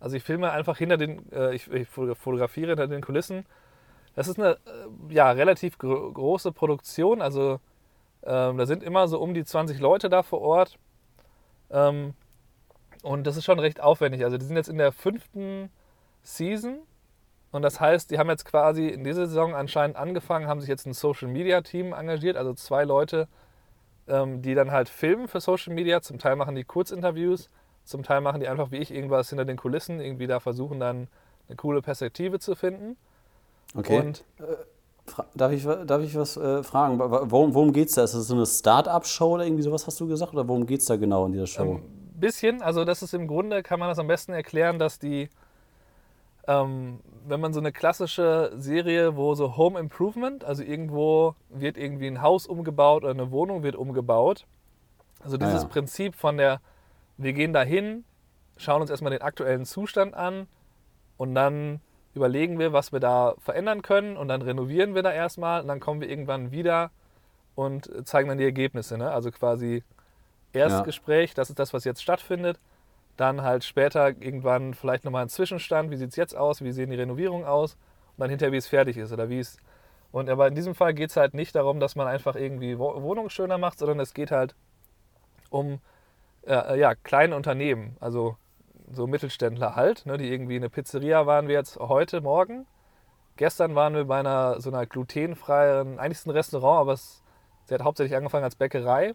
Also 0.00 0.16
ich 0.16 0.22
filme 0.22 0.50
einfach 0.50 0.78
hinter 0.78 0.96
den, 0.96 1.30
äh, 1.32 1.54
ich, 1.54 1.70
ich 1.70 1.88
fotografiere 1.88 2.70
hinter 2.70 2.88
den 2.88 3.02
Kulissen. 3.02 3.46
Das 4.14 4.28
ist 4.28 4.38
eine 4.38 4.52
äh, 4.52 5.14
ja, 5.14 5.30
relativ 5.30 5.78
gro 5.78 6.12
große 6.12 6.52
Produktion, 6.52 7.22
also 7.22 7.60
ähm, 8.22 8.58
da 8.58 8.66
sind 8.66 8.82
immer 8.82 9.08
so 9.08 9.20
um 9.20 9.34
die 9.34 9.44
20 9.44 9.80
Leute 9.80 10.08
da 10.08 10.22
vor 10.22 10.40
Ort. 10.40 10.78
Ähm, 11.70 12.14
und 13.02 13.26
das 13.26 13.36
ist 13.36 13.44
schon 13.44 13.58
recht 13.58 13.82
aufwendig. 13.82 14.24
Also 14.24 14.38
die 14.38 14.46
sind 14.46 14.56
jetzt 14.56 14.68
in 14.68 14.78
der 14.78 14.92
fünften 14.92 15.70
Season 16.22 16.78
und 17.54 17.62
das 17.62 17.80
heißt, 17.80 18.10
die 18.10 18.18
haben 18.18 18.28
jetzt 18.30 18.46
quasi 18.46 18.88
in 18.88 19.04
dieser 19.04 19.28
Saison 19.28 19.54
anscheinend 19.54 19.96
angefangen, 19.96 20.48
haben 20.48 20.58
sich 20.58 20.68
jetzt 20.68 20.86
ein 20.86 20.92
Social 20.92 21.28
Media 21.28 21.60
Team 21.60 21.92
engagiert, 21.92 22.36
also 22.36 22.52
zwei 22.52 22.82
Leute, 22.82 23.28
ähm, 24.08 24.42
die 24.42 24.56
dann 24.56 24.72
halt 24.72 24.88
filmen 24.88 25.28
für 25.28 25.40
Social 25.40 25.72
Media. 25.72 26.02
Zum 26.02 26.18
Teil 26.18 26.34
machen 26.34 26.56
die 26.56 26.64
Kurzinterviews, 26.64 27.50
zum 27.84 28.02
Teil 28.02 28.20
machen 28.20 28.40
die 28.40 28.48
einfach 28.48 28.70
wie 28.70 28.78
ich 28.78 28.92
irgendwas 28.92 29.28
hinter 29.28 29.44
den 29.44 29.56
Kulissen, 29.56 30.00
irgendwie 30.00 30.26
da 30.26 30.40
versuchen 30.40 30.80
dann 30.80 31.08
eine 31.48 31.56
coole 31.56 31.82
Perspektive 31.82 32.38
zu 32.38 32.54
finden. 32.54 32.96
Okay. 33.76 34.00
Und 34.00 34.24
Fra 35.06 35.26
darf, 35.34 35.52
ich, 35.52 35.64
darf 35.64 36.02
ich 36.02 36.16
was 36.16 36.36
äh, 36.36 36.62
fragen? 36.62 36.98
Worum, 36.98 37.54
worum 37.54 37.72
geht 37.72 37.88
es 37.88 37.94
da? 37.94 38.04
Ist 38.04 38.14
das 38.14 38.26
so 38.26 38.34
eine 38.34 38.46
Start-up-Show 38.46 39.34
oder 39.34 39.44
irgendwie 39.44 39.62
sowas, 39.62 39.86
hast 39.86 40.00
du 40.00 40.06
gesagt? 40.06 40.32
Oder 40.32 40.48
worum 40.48 40.64
geht 40.66 40.80
es 40.80 40.86
da 40.86 40.96
genau 40.96 41.26
in 41.26 41.32
dieser 41.32 41.46
Show? 41.46 41.62
Ähm, 41.62 41.82
bisschen, 42.14 42.62
also 42.62 42.84
das 42.84 43.02
ist 43.02 43.12
im 43.12 43.26
Grunde, 43.26 43.62
kann 43.62 43.78
man 43.78 43.88
das 43.88 43.98
am 43.98 44.06
besten 44.06 44.32
erklären, 44.32 44.78
dass 44.78 44.98
die, 44.98 45.28
ähm, 46.46 47.00
wenn 47.26 47.40
man 47.40 47.52
so 47.52 47.60
eine 47.60 47.70
klassische 47.70 48.52
Serie, 48.56 49.16
wo 49.16 49.34
so 49.34 49.58
Home 49.58 49.78
Improvement, 49.78 50.42
also 50.42 50.62
irgendwo 50.62 51.34
wird 51.50 51.76
irgendwie 51.76 52.06
ein 52.06 52.22
Haus 52.22 52.46
umgebaut 52.46 53.02
oder 53.02 53.12
eine 53.12 53.30
Wohnung 53.30 53.62
wird 53.62 53.76
umgebaut. 53.76 54.46
Also 55.22 55.36
dieses 55.36 55.62
ja. 55.62 55.68
Prinzip 55.68 56.14
von 56.14 56.38
der, 56.38 56.60
wir 57.16 57.32
gehen 57.32 57.52
da 57.52 57.62
hin, 57.62 58.04
schauen 58.56 58.80
uns 58.80 58.90
erstmal 58.90 59.12
den 59.12 59.22
aktuellen 59.22 59.64
Zustand 59.64 60.14
an 60.14 60.46
und 61.16 61.34
dann 61.34 61.80
überlegen 62.14 62.58
wir, 62.58 62.72
was 62.72 62.92
wir 62.92 63.00
da 63.00 63.34
verändern 63.38 63.82
können 63.82 64.16
und 64.16 64.28
dann 64.28 64.42
renovieren 64.42 64.94
wir 64.94 65.02
da 65.02 65.12
erstmal 65.12 65.62
und 65.62 65.68
dann 65.68 65.80
kommen 65.80 66.00
wir 66.00 66.08
irgendwann 66.08 66.52
wieder 66.52 66.90
und 67.56 67.90
zeigen 68.06 68.28
dann 68.28 68.38
die 68.38 68.44
Ergebnisse. 68.44 68.96
Ne? 68.98 69.10
Also 69.10 69.30
quasi 69.30 69.82
Erstgespräch, 70.52 71.34
das 71.34 71.50
ist 71.50 71.58
das, 71.58 71.72
was 71.72 71.84
jetzt 71.84 72.02
stattfindet. 72.02 72.60
Dann 73.16 73.42
halt 73.42 73.64
später 73.64 74.08
irgendwann 74.08 74.74
vielleicht 74.74 75.04
nochmal 75.04 75.22
ein 75.22 75.28
Zwischenstand, 75.28 75.90
wie 75.90 75.96
sieht 75.96 76.10
es 76.10 76.16
jetzt 76.16 76.36
aus, 76.36 76.62
wie 76.62 76.72
sehen 76.72 76.90
die 76.90 76.96
Renovierungen 76.96 77.46
aus 77.46 77.74
und 77.74 78.20
dann 78.20 78.30
hinterher, 78.30 78.52
wie 78.52 78.56
es 78.56 78.66
fertig 78.66 78.96
ist 78.96 79.12
oder 79.12 79.28
wie 79.28 79.38
es. 79.38 79.56
Und 80.10 80.28
aber 80.28 80.46
in 80.48 80.54
diesem 80.54 80.74
Fall 80.74 80.94
geht 80.94 81.10
es 81.10 81.16
halt 81.16 81.34
nicht 81.34 81.54
darum, 81.54 81.80
dass 81.80 81.96
man 81.96 82.06
einfach 82.06 82.36
irgendwie 82.36 82.78
Wo- 82.78 83.02
Wohnungen 83.02 83.30
schöner 83.30 83.58
macht, 83.58 83.78
sondern 83.78 84.00
es 84.00 84.14
geht 84.14 84.30
halt 84.30 84.54
um 85.50 85.80
äh, 86.46 86.78
ja, 86.78 86.94
kleine 86.94 87.36
Unternehmen, 87.36 87.96
also 88.00 88.36
so 88.92 89.06
Mittelständler 89.06 89.76
halt, 89.76 90.06
ne, 90.06 90.18
die 90.18 90.30
irgendwie 90.30 90.56
eine 90.56 90.68
Pizzeria 90.68 91.26
waren 91.26 91.48
wir 91.48 91.54
jetzt 91.54 91.78
heute 91.78 92.20
Morgen. 92.20 92.66
Gestern 93.36 93.74
waren 93.74 93.94
wir 93.94 94.04
bei 94.04 94.20
einer 94.20 94.60
so 94.60 94.70
einer 94.70 94.86
glutenfreien, 94.86 95.98
eigentlich 95.98 96.18
ist 96.18 96.26
ein 96.26 96.30
Restaurant, 96.30 96.80
aber 96.80 96.92
es, 96.92 97.22
sie 97.64 97.74
hat 97.74 97.82
hauptsächlich 97.82 98.16
angefangen 98.16 98.44
als 98.44 98.56
Bäckerei. 98.56 99.14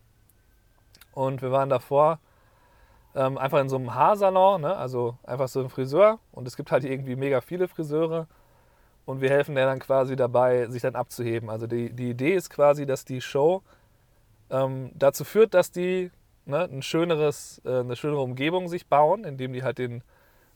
Und 1.14 1.42
wir 1.42 1.52
waren 1.52 1.70
davor 1.70 2.20
ähm, 3.16 3.38
einfach 3.38 3.60
in 3.60 3.70
so 3.70 3.78
einem 3.78 3.94
Haarsalon, 3.94 4.62
ne? 4.62 4.76
also 4.76 5.18
einfach 5.24 5.48
so 5.48 5.62
ein 5.62 5.70
Friseur. 5.70 6.20
Und 6.32 6.48
es 6.48 6.58
gibt 6.58 6.72
halt 6.72 6.84
irgendwie 6.84 7.16
mega 7.16 7.42
viele 7.42 7.68
Friseure. 7.68 8.28
Und 9.06 9.22
wir 9.22 9.30
helfen 9.30 9.56
der 9.56 9.66
dann 9.66 9.80
quasi 9.80 10.16
dabei, 10.16 10.68
sich 10.68 10.82
dann 10.82 10.96
abzuheben. 10.96 11.50
Also 11.50 11.66
die, 11.66 11.92
die 11.92 12.12
Idee 12.12 12.36
ist 12.36 12.50
quasi, 12.50 12.86
dass 12.86 13.06
die 13.06 13.22
Show 13.22 13.64
ähm, 14.50 14.92
dazu 14.96 15.24
führt, 15.24 15.54
dass 15.54 15.72
die 15.72 16.12
ne, 16.50 16.64
ein 16.66 16.82
schöneres, 16.82 17.62
äh, 17.66 17.80
eine 17.80 17.96
schönere 17.96 18.22
Umgebung 18.22 18.68
sich 18.68 18.88
bauen, 18.88 19.24
indem 19.24 19.54
die 19.54 19.64
halt 19.64 19.78
den, 19.78 20.04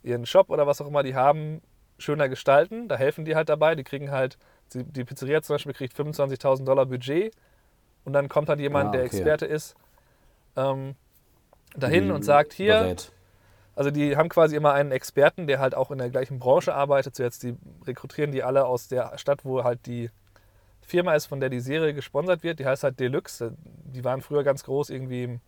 ihren 0.03 0.25
Shop 0.25 0.49
oder 0.49 0.67
was 0.67 0.81
auch 0.81 0.87
immer 0.87 1.03
die 1.03 1.15
haben, 1.15 1.61
schöner 1.97 2.27
gestalten. 2.29 2.87
Da 2.89 2.97
helfen 2.97 3.25
die 3.25 3.35
halt 3.35 3.49
dabei. 3.49 3.75
Die 3.75 3.83
kriegen 3.83 4.11
halt 4.11 4.37
Die, 4.73 5.03
Pizzeria 5.05 5.41
zum 5.41 5.55
Beispiel 5.55 5.73
kriegt 5.73 5.95
25.000 5.95 6.65
Dollar 6.65 6.85
Budget 6.87 7.33
und 8.05 8.13
dann 8.13 8.27
kommt 8.29 8.49
halt 8.49 8.59
jemand, 8.59 8.89
Ah, 8.89 8.91
der 8.91 9.01
okay. 9.01 9.17
Experte 9.17 9.45
ist, 9.45 9.75
ähm, 10.55 10.95
dahin 11.75 12.05
Die 12.05 12.11
und 12.11 12.23
sagt, 12.23 12.53
hier, 12.53 12.79
berät. 12.79 13.11
also 13.75 13.91
die 13.91 14.17
haben 14.17 14.29
quasi 14.29 14.55
immer 14.55 14.73
einen 14.73 14.91
Experten, 14.91 15.47
der 15.47 15.59
halt 15.59 15.75
auch 15.75 15.91
in 15.91 15.97
der 15.99 16.09
gleichen 16.09 16.39
Branche 16.39 16.73
arbeitet. 16.73 17.15
So 17.15 17.23
jetzt 17.23 17.43
die 17.43 17.55
rekrutieren 17.85 18.31
die 18.31 18.43
alle 18.43 18.65
aus 18.65 18.87
der 18.87 19.17
Stadt, 19.17 19.45
wo 19.45 19.63
halt 19.63 19.85
die 19.85 20.09
Firma 20.81 21.13
ist, 21.15 21.27
von 21.27 21.39
der 21.39 21.49
die 21.49 21.59
Serie 21.61 21.93
gesponsert 21.93 22.43
wird. 22.43 22.59
Die 22.59 22.65
heißt 22.65 22.83
halt 22.83 22.99
Deluxe. 22.99 23.55
Die 23.85 24.03
waren 24.03 24.21
früher 24.21 24.43
ganz 24.43 24.63
groß 24.63 24.89
irgendwie 24.89 25.23
im 25.23 25.41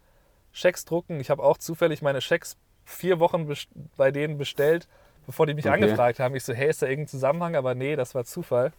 Schecks 0.56 0.86
drucken. 0.86 1.20
Ich 1.20 1.30
habe 1.30 1.44
auch 1.44 1.58
zufällig 1.58 2.02
meine 2.02 2.22
Schecks 2.22 2.56
vier 2.86 3.20
Wochen 3.20 3.52
bei 3.98 4.12
denen 4.12 4.38
bestellt, 4.38 4.88
bevor 5.26 5.46
die 5.46 5.54
mich 5.54 5.66
Okay. 5.66 5.84
angefragt 5.84 6.20
haben. 6.20 6.34
Ich 6.34 6.46
so, 6.46 6.54
hey, 6.54 6.70
ist 6.70 6.82
da 6.82 6.88
irgendein 6.88 7.10
Zusammenhang? 7.10 7.56
Aber 7.58 7.76
nee, 7.76 7.98
das 7.98 8.16
war 8.16 8.24
Zufall. 8.24 8.72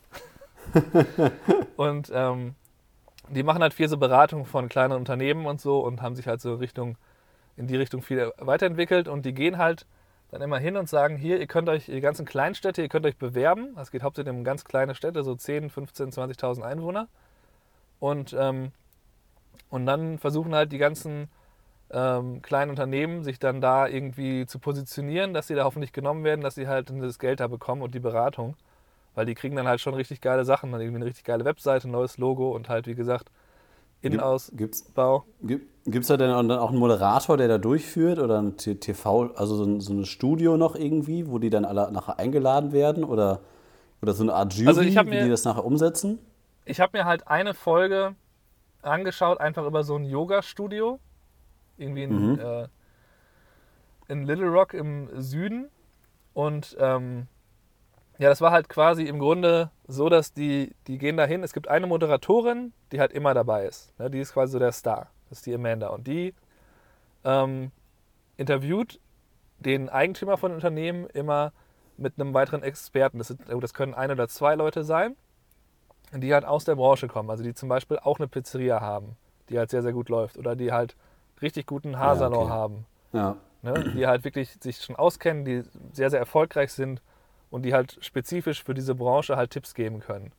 und 1.77 2.11
ähm, 2.15 2.55
die 3.29 3.43
machen 3.43 3.61
halt 3.61 3.75
viel 3.75 3.89
so 3.89 3.99
Beratung 3.99 4.47
von 4.47 4.71
kleinen 4.71 4.95
Unternehmen 4.95 5.45
und 5.45 5.61
so 5.61 5.81
und 5.81 6.01
haben 6.01 6.17
sich 6.17 6.27
halt 6.27 6.41
so 6.41 6.55
Richtung, 6.55 6.97
in 7.59 7.67
die 7.67 7.77
Richtung 7.77 8.01
viel 8.01 8.33
weiterentwickelt 8.39 9.07
und 9.07 9.27
die 9.27 9.35
gehen 9.35 9.59
halt 9.59 9.87
dann 10.31 10.41
immer 10.41 10.59
hin 10.59 10.79
und 10.79 10.89
sagen, 10.89 11.17
hier, 11.17 11.39
ihr 11.39 11.47
könnt 11.47 11.69
euch, 11.69 11.87
die 11.87 12.01
ganzen 12.01 12.25
Kleinstädte, 12.25 12.81
ihr 12.81 12.89
könnt 12.89 13.05
euch 13.05 13.19
bewerben. 13.19 13.75
Das 13.77 13.91
geht 13.91 14.03
hauptsächlich 14.03 14.35
um 14.35 14.45
ganz 14.45 14.65
kleine 14.65 14.95
Städte, 14.95 15.23
so 15.23 15.35
10, 15.35 15.69
15, 15.69 16.11
20.000 16.11 16.63
Einwohner. 16.63 17.07
Und, 18.01 18.35
ähm, 18.39 18.73
und 19.69 19.85
dann 19.85 20.19
versuchen 20.19 20.55
halt 20.55 20.73
die 20.73 20.79
ganzen 20.79 21.29
ähm, 21.91 22.43
kleinen 22.43 22.71
Unternehmen 22.71 23.23
sich 23.23 23.39
dann 23.39 23.61
da 23.61 23.87
irgendwie 23.87 24.47
zu 24.47 24.59
positionieren, 24.59 25.35
dass 25.35 25.47
sie 25.47 25.55
da 25.55 25.65
hoffentlich 25.65 25.93
genommen 25.93 26.25
werden, 26.25 26.41
dass 26.41 26.55
sie 26.57 26.67
halt 26.69 26.91
das 26.91 27.19
Geld 27.19 27.41
da 27.41 27.47
bekommen 27.47 27.83
und 27.83 27.95
die 27.95 28.01
Beratung. 28.01 28.57
Weil 29.15 29.27
die 29.27 29.35
kriegen 29.35 29.57
dann 29.57 29.67
halt 29.69 29.81
schon 29.81 29.95
richtig 29.95 30.21
geile 30.21 30.45
Sachen, 30.45 30.73
dann 30.73 30.81
irgendwie 30.81 30.97
eine 30.99 31.07
richtig 31.07 31.25
geile 31.25 31.45
Webseite, 31.45 31.89
ein 31.89 31.93
neues 31.93 32.19
Logo 32.19 32.51
und 32.55 32.69
halt, 32.69 32.87
wie 32.87 32.95
gesagt, 32.95 33.31
Innenausbau. 34.03 35.25
Gibt 35.43 36.03
es 36.03 36.07
da 36.09 36.17
denn 36.17 36.31
auch- 36.31 36.43
dann 36.43 36.51
auch 36.59 36.71
einen 36.71 36.79
Moderator, 36.79 37.37
der 37.37 37.49
da 37.49 37.59
durchführt 37.59 38.19
oder 38.19 38.41
ein 38.43 38.57
TV, 38.57 39.31
also 39.35 39.57
so 39.57 39.65
ein, 39.65 39.81
so 39.81 39.95
ein 39.95 40.05
Studio 40.05 40.57
noch 40.57 40.75
irgendwie, 40.75 41.29
wo 41.29 41.39
die 41.39 41.51
dann 41.51 41.65
alle 41.65 41.91
nachher 41.93 42.19
eingeladen 42.19 42.73
werden 42.73 43.05
oder, 43.05 43.41
oder 44.03 44.13
so 44.13 44.23
eine 44.23 44.35
Art 44.35 44.53
Jury, 44.55 44.69
Also 44.69 44.81
hab 44.83 45.07
wie 45.07 45.11
mir- 45.11 45.25
die 45.25 45.31
das 45.31 45.45
nachher 45.45 45.65
umsetzen? 45.65 46.19
Ich 46.65 46.81
habe 46.81 46.99
mir 46.99 47.05
halt 47.05 47.29
eine 47.29 47.55
Folge 47.55 48.17
angeschaut, 48.83 49.41
einfach 49.41 49.65
über 49.67 49.85
so 49.85 49.97
ein 49.97 50.05
Yoga-Studio. 50.05 50.99
Irgendwie 51.79 52.05
in, 52.05 52.33
Mhm. 52.33 52.39
äh, 52.39 52.69
in 54.09 54.25
Little 54.25 54.49
Rock 54.49 54.75
im 54.75 55.09
Süden. 55.21 55.69
Und 56.35 56.77
ähm, 56.79 57.27
ja, 58.19 58.29
das 58.29 58.41
war 58.41 58.51
halt 58.51 58.69
quasi 58.69 59.05
im 59.05 59.19
Grunde 59.19 59.71
so, 59.87 60.09
dass 60.09 60.33
die, 60.33 60.75
die 60.87 60.99
gehen 60.99 61.17
dahin. 61.17 61.43
Es 61.43 61.53
gibt 61.53 61.69
eine 61.69 61.87
Moderatorin, 61.87 62.73
die 62.93 63.01
halt 63.01 63.13
immer 63.13 63.35
dabei 63.35 63.67
ist. 63.67 63.99
Ne? 63.99 64.11
Die 64.11 64.21
ist 64.21 64.33
quasi 64.33 64.53
so 64.53 64.59
der 64.59 64.73
Star. 64.73 65.11
Das 65.29 65.39
ist 65.39 65.47
die 65.47 65.55
Amanda. 65.55 65.89
Und 65.89 66.07
die 66.07 66.35
ähm, 67.25 67.73
interviewt 68.37 69.01
den 69.59 69.89
Eigentümer 69.89 70.37
von 70.37 70.53
Unternehmen 70.53 71.07
immer 71.11 71.53
mit 71.97 72.19
einem 72.19 72.35
weiteren 72.35 72.63
Experten. 72.63 73.19
Das, 73.19 73.29
sind, 73.29 73.41
oh, 73.53 73.61
das 73.61 73.75
können 73.75 73.95
ein 73.95 74.11
oder 74.11 74.29
zwei 74.29 74.55
Leute 74.55 74.85
sein 74.85 75.17
die 76.13 76.33
halt 76.33 76.45
aus 76.45 76.65
der 76.65 76.77
Branche 76.77 77.09
kommen, 77.09 77.31
also 77.31 77.43
die 77.43 77.53
zum 77.53 77.69
Beispiel 77.69 77.99
auch 77.99 78.19
eine 78.21 78.29
Pizzeria 78.29 78.81
haben, 78.81 79.17
die 79.49 79.59
halt 79.59 79.71
sehr, 79.71 79.83
sehr 79.83 79.93
gut 79.93 80.09
läuft 80.09 80.39
oder 80.39 80.55
die 80.55 80.71
halt 80.73 80.95
richtig 81.43 81.67
guten 81.67 81.99
Haarsalon 81.99 82.45
okay. 82.45 82.51
haben, 82.51 82.87
Ja. 83.13 83.37
ne? 83.63 83.93
die 83.95 84.07
halt 84.07 84.25
wirklich 84.25 84.57
sich 84.61 84.79
schon 84.79 84.97
auskennen, 84.97 85.45
die 85.45 85.63
sehr, 85.93 86.11
sehr 86.11 86.21
erfolgreich 86.21 86.73
sind 86.73 87.03
und 87.51 87.63
die 87.63 87.75
halt 87.75 87.99
spezifisch 88.01 88.63
für 88.65 88.75
diese 88.75 88.95
Branche 88.95 89.37
halt 89.37 89.51
Tipps 89.51 89.75
geben 89.75 90.01
können. 90.01 90.33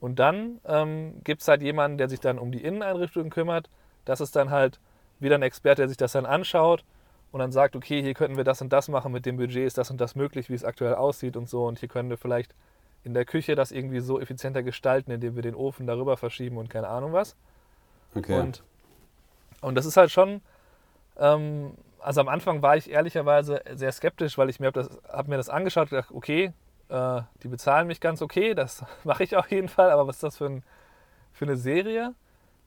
Und 0.00 0.18
dann 0.18 0.60
ähm, 0.66 1.20
gibt 1.24 1.42
es 1.42 1.48
halt 1.48 1.62
jemanden, 1.62 1.98
der 1.98 2.08
sich 2.08 2.20
dann 2.20 2.38
um 2.38 2.52
die 2.52 2.62
Inneneinrichtung 2.64 3.30
kümmert. 3.30 3.68
Das 4.04 4.20
ist 4.20 4.34
dann 4.34 4.50
halt 4.50 4.80
wieder 5.18 5.34
ein 5.34 5.42
Experte, 5.42 5.82
der 5.82 5.88
sich 5.88 5.98
das 5.98 6.12
dann 6.12 6.24
anschaut 6.24 6.84
und 7.32 7.40
dann 7.40 7.52
sagt, 7.52 7.76
okay, 7.76 8.02
hier 8.02 8.14
könnten 8.14 8.36
wir 8.36 8.44
das 8.44 8.62
und 8.62 8.72
das 8.72 8.88
machen, 8.88 9.12
mit 9.12 9.26
dem 9.26 9.36
Budget 9.36 9.66
ist 9.66 9.78
das 9.78 9.90
und 9.90 10.00
das 10.00 10.14
möglich, 10.14 10.48
wie 10.48 10.54
es 10.54 10.64
aktuell 10.64 10.94
aussieht 10.94 11.36
und 11.36 11.48
so. 11.48 11.66
Und 11.66 11.78
hier 11.78 11.88
können 11.88 12.08
wir 12.08 12.16
vielleicht 12.16 12.54
in 13.04 13.14
der 13.14 13.24
Küche 13.24 13.54
das 13.54 13.72
irgendwie 13.72 14.00
so 14.00 14.18
effizienter 14.18 14.62
gestalten, 14.62 15.10
indem 15.10 15.36
wir 15.36 15.42
den 15.42 15.54
Ofen 15.54 15.86
darüber 15.86 16.16
verschieben 16.16 16.56
und 16.56 16.70
keine 16.70 16.88
Ahnung 16.88 17.12
was. 17.12 17.36
Okay. 18.14 18.38
Und, 18.40 18.62
und 19.60 19.74
das 19.74 19.86
ist 19.86 19.96
halt 19.96 20.10
schon, 20.10 20.40
ähm, 21.18 21.74
also 21.98 22.20
am 22.20 22.28
Anfang 22.28 22.62
war 22.62 22.76
ich 22.76 22.90
ehrlicherweise 22.90 23.62
sehr 23.74 23.92
skeptisch, 23.92 24.38
weil 24.38 24.50
ich 24.50 24.60
mir 24.60 24.72
das, 24.72 24.88
hab 25.08 25.28
mir 25.28 25.36
das 25.36 25.48
angeschaut 25.48 25.84
und 25.84 25.90
gedacht, 25.90 26.10
okay, 26.12 26.52
äh, 26.88 27.22
die 27.42 27.48
bezahlen 27.48 27.86
mich 27.86 28.00
ganz 28.00 28.22
okay, 28.22 28.54
das 28.54 28.84
mache 29.04 29.24
ich 29.24 29.36
auf 29.36 29.50
jeden 29.50 29.68
Fall, 29.68 29.90
aber 29.90 30.06
was 30.06 30.16
ist 30.16 30.22
das 30.22 30.36
für, 30.38 30.46
ein, 30.46 30.62
für 31.32 31.44
eine 31.44 31.56
Serie? 31.56 32.14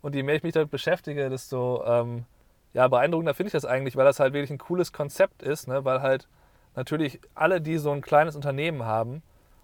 Und 0.02 0.16
je 0.16 0.24
mehr 0.24 0.36
ich 0.36 0.44
mich 0.44 0.54
damit 0.54 0.70
beschäftige, 0.70 1.30
desto 1.30 1.84
ähm, 1.86 2.26
ja, 2.74 2.88
beeindruckender 2.88 3.34
finde 3.34 3.48
ich 3.48 3.54
das 3.54 3.66
eigentlich, 3.66 3.96
weil 3.96 4.06
das 4.06 4.20
halt 4.20 4.34
wirklich 4.34 4.52
ein 4.52 4.58
cooles 4.58 4.92
Konzept 4.92 5.44
ist, 5.44 5.68
ne? 5.68 5.86
weil 5.86 6.02
halt 6.02 6.28
natürlich 6.76 7.20
alle, 7.36 7.62
die 7.62 7.78
so 7.78 7.92
ein 7.92 8.02
kleines 8.02 8.36
Unternehmen 8.36 8.84
haben, 8.84 9.22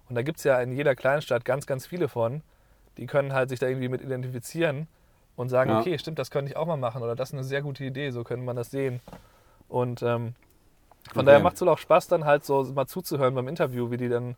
und 0.08 0.16
da 0.16 0.22
gibt 0.22 0.38
es 0.38 0.44
ja 0.44 0.60
in 0.60 0.72
jeder 0.72 0.96
Kleinstadt 0.96 1.44
ganz, 1.44 1.66
ganz 1.66 1.86
viele 1.86 2.08
von, 2.08 2.42
die 2.96 3.06
können 3.06 3.32
halt 3.32 3.48
sich 3.48 3.60
da 3.60 3.68
irgendwie 3.68 3.88
mit 3.88 4.00
identifizieren 4.00 4.88
und 5.36 5.48
sagen, 5.48 5.70
Ja. 5.70 5.80
okay, 5.80 5.98
stimmt, 5.98 6.18
das 6.18 6.30
könnte 6.30 6.50
ich 6.50 6.56
auch 6.56 6.66
mal 6.66 6.76
machen 6.76 7.02
oder 7.02 7.16
das 7.16 7.30
ist 7.30 7.34
eine 7.34 7.44
sehr 7.44 7.62
gute 7.62 7.84
Idee, 7.84 8.10
so 8.10 8.24
könnte 8.24 8.44
man 8.44 8.56
das 8.56 8.70
sehen. 8.70 9.00
Und 9.68 10.02
ähm, 10.02 10.34
von 11.12 11.20
Okay. 11.20 11.26
daher 11.26 11.40
macht 11.40 11.56
es 11.56 11.62
wohl 11.62 11.68
auch 11.68 11.78
Spaß, 11.78 12.08
dann 12.08 12.24
halt 12.24 12.44
so 12.44 12.64
mal 12.64 12.86
zuzuhören 12.86 13.34
beim 13.34 13.48
Interview, 13.48 13.90
wie 13.90 13.96
die 13.96 14.08
dann 14.08 14.36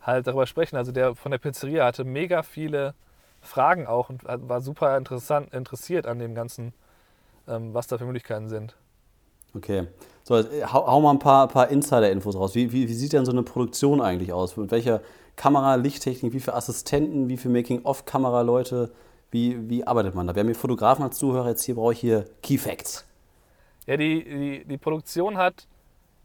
halt 0.00 0.26
darüber 0.26 0.46
sprechen. 0.46 0.76
Also 0.76 0.92
der 0.92 1.14
von 1.14 1.30
der 1.30 1.38
Pizzeria 1.38 1.84
hatte 1.84 2.04
mega 2.04 2.42
viele 2.42 2.94
Fragen 3.40 3.86
auch 3.86 4.08
und 4.08 4.24
war 4.24 4.60
super 4.60 4.96
interessant, 4.96 5.52
interessiert 5.52 6.06
an 6.06 6.18
dem 6.18 6.34
Ganzen, 6.34 6.72
ähm, 7.48 7.74
was 7.74 7.86
da 7.86 7.98
für 7.98 8.04
Möglichkeiten 8.04 8.48
sind. 8.48 8.76
Okay. 9.54 9.86
So, 10.24 10.36
äh, 10.36 10.64
hau, 10.64 10.86
hau 10.86 11.00
mal 11.00 11.12
ein 11.12 11.18
paar, 11.18 11.48
paar 11.48 11.68
Insider-Infos 11.68 12.36
raus. 12.36 12.54
Wie, 12.54 12.72
wie, 12.72 12.88
wie 12.88 12.94
sieht 12.94 13.12
denn 13.12 13.24
so 13.24 13.32
eine 13.32 13.42
Produktion 13.42 14.00
eigentlich 14.00 14.32
aus? 14.32 14.56
Mit 14.56 14.70
welcher 14.70 15.00
Kamera, 15.36 15.76
Lichttechnik, 15.76 16.32
wie 16.32 16.40
viele 16.40 16.56
Assistenten, 16.56 17.28
wie 17.28 17.36
viele 17.36 17.54
Making-of-Kameraleute? 17.54 18.90
Wie, 19.30 19.68
wie 19.68 19.86
arbeitet 19.86 20.14
man 20.14 20.26
da? 20.26 20.34
Wir 20.34 20.40
haben 20.40 20.48
hier 20.48 20.54
Fotografen 20.54 21.02
als 21.02 21.18
Zuhörer, 21.18 21.48
jetzt 21.48 21.64
hier 21.64 21.74
brauche 21.74 21.92
ich 21.92 22.00
hier 22.00 22.26
Key 22.42 22.58
Facts. 22.58 23.06
Ja, 23.86 23.96
die, 23.96 24.24
die, 24.24 24.64
die 24.64 24.78
Produktion 24.78 25.36
hat 25.36 25.66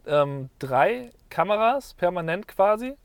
ähm, 0.05 0.49
drei 0.59 1.11
Kameras 1.29 1.93
permanent 1.93 2.47
quasi. 2.47 2.95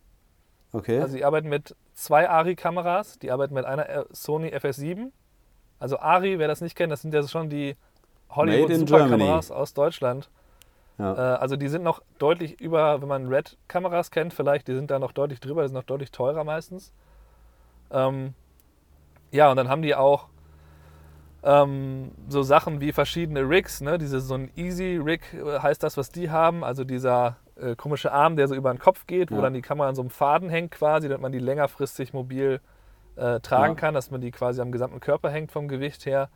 Okay. 0.73 1.01
Also 1.01 1.17
die 1.17 1.25
arbeiten 1.25 1.49
mit 1.49 1.75
zwei 1.95 2.29
ARRI-Kameras, 2.29 3.19
die 3.19 3.31
arbeiten 3.31 3.55
mit 3.55 3.65
einer 3.65 3.89
äh, 3.89 4.05
Sony 4.13 4.49
FS7. 4.49 5.11
Also 5.79 5.99
ARRI, 5.99 6.39
wer 6.39 6.49
das 6.49 6.61
nicht 6.61 6.77
kennt, 6.77 6.93
das 6.93 7.03
sind 7.03 7.13
ja 7.13 7.27
schon 7.27 7.51
die 7.51 7.77
Hollywood-Superkameras 8.31 9.51
aus 9.51 9.75
Deutschland. 9.75 10.29
ja. 10.99 11.15
Äh, 11.15 11.39
also 11.39 11.57
die 11.57 11.69
sind 11.69 11.83
noch 11.83 12.03
deutlich 12.19 12.61
über, 12.61 13.01
wenn 13.01 13.09
man 13.09 13.29
Red-Kameras 13.29 14.11
kennt 14.11 14.35
vielleicht, 14.35 14.69
die 14.69 14.75
sind 14.75 14.91
da 14.91 14.99
noch 14.99 15.13
deutlich 15.13 15.41
drüber, 15.41 15.63
die 15.63 15.69
sind 15.69 15.77
noch 15.77 15.85
deutlich 15.85 16.11
teurer 16.11 16.45
meistens. 16.45 16.93
Ähm, 17.91 18.35
ja, 19.37 19.51
und 19.51 19.57
dann 19.57 19.69
haben 19.69 19.83
die 19.83 19.95
auch 19.95 20.29
ähm, 21.43 22.11
so 22.29 22.43
Sachen 22.43 22.81
wie 22.81 22.93
verschiedene 22.93 23.49
Rigs, 23.49 23.81
ne? 23.81 23.99
Diese, 23.99 24.21
so 24.21 24.35
ein 24.35 24.51
Easy-Rig 24.57 25.21
äh, 25.35 25.61
heißt 25.61 25.83
das, 25.83 25.97
was 25.97 26.11
die 26.11 26.31
haben. 26.31 26.65
Also 26.65 26.83
dieser 26.85 27.37
äh, 27.61 27.77
komische 27.77 28.11
Arm, 28.13 28.37
der 28.37 28.49
so 28.49 28.55
über 28.55 28.73
den 28.73 28.79
Kopf 28.81 29.07
geht, 29.07 29.31
wo 29.31 29.37
Ja. 29.37 29.43
dann 29.43 29.55
die 29.55 29.63
Kamera 29.63 29.89
an 29.89 29.95
so 29.95 30.03
einem 30.03 30.11
Faden 30.11 30.49
hängt 30.49 30.73
quasi, 30.73 31.09
damit 31.09 31.23
man 31.23 31.33
die 31.33 31.39
längerfristig 31.39 32.13
mobil 32.13 32.61
äh, 33.17 33.41
tragen 33.41 33.75
Ja. 33.75 33.81
kann, 33.81 33.95
dass 33.95 34.11
man 34.11 34.21
die 34.21 34.31
quasi 34.31 34.61
am 34.61 34.73
gesamten 34.73 35.01
Körper 35.01 35.31
hängt 35.31 35.53
vom 35.53 35.69
Gewicht 35.69 36.05
her. 36.07 36.29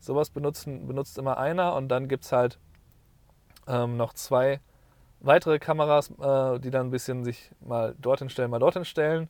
Sowas 0.00 0.30
benutzen, 0.30 0.86
benutzt 0.86 1.18
immer 1.18 1.38
einer 1.38 1.74
und 1.74 1.88
dann 1.88 2.06
gibt 2.06 2.24
es 2.24 2.32
halt 2.32 2.58
ähm, 3.66 3.96
noch 3.96 4.12
zwei 4.12 4.60
weitere 5.20 5.58
Kameras, 5.58 6.10
äh, 6.20 6.60
die 6.60 6.70
dann 6.70 6.88
ein 6.88 6.90
bisschen 6.90 7.24
sich 7.24 7.50
mal 7.60 7.94
dorthin 7.98 8.28
stellen, 8.28 8.50
mal 8.50 8.60
dorthin 8.60 8.84
stellen. 8.84 9.28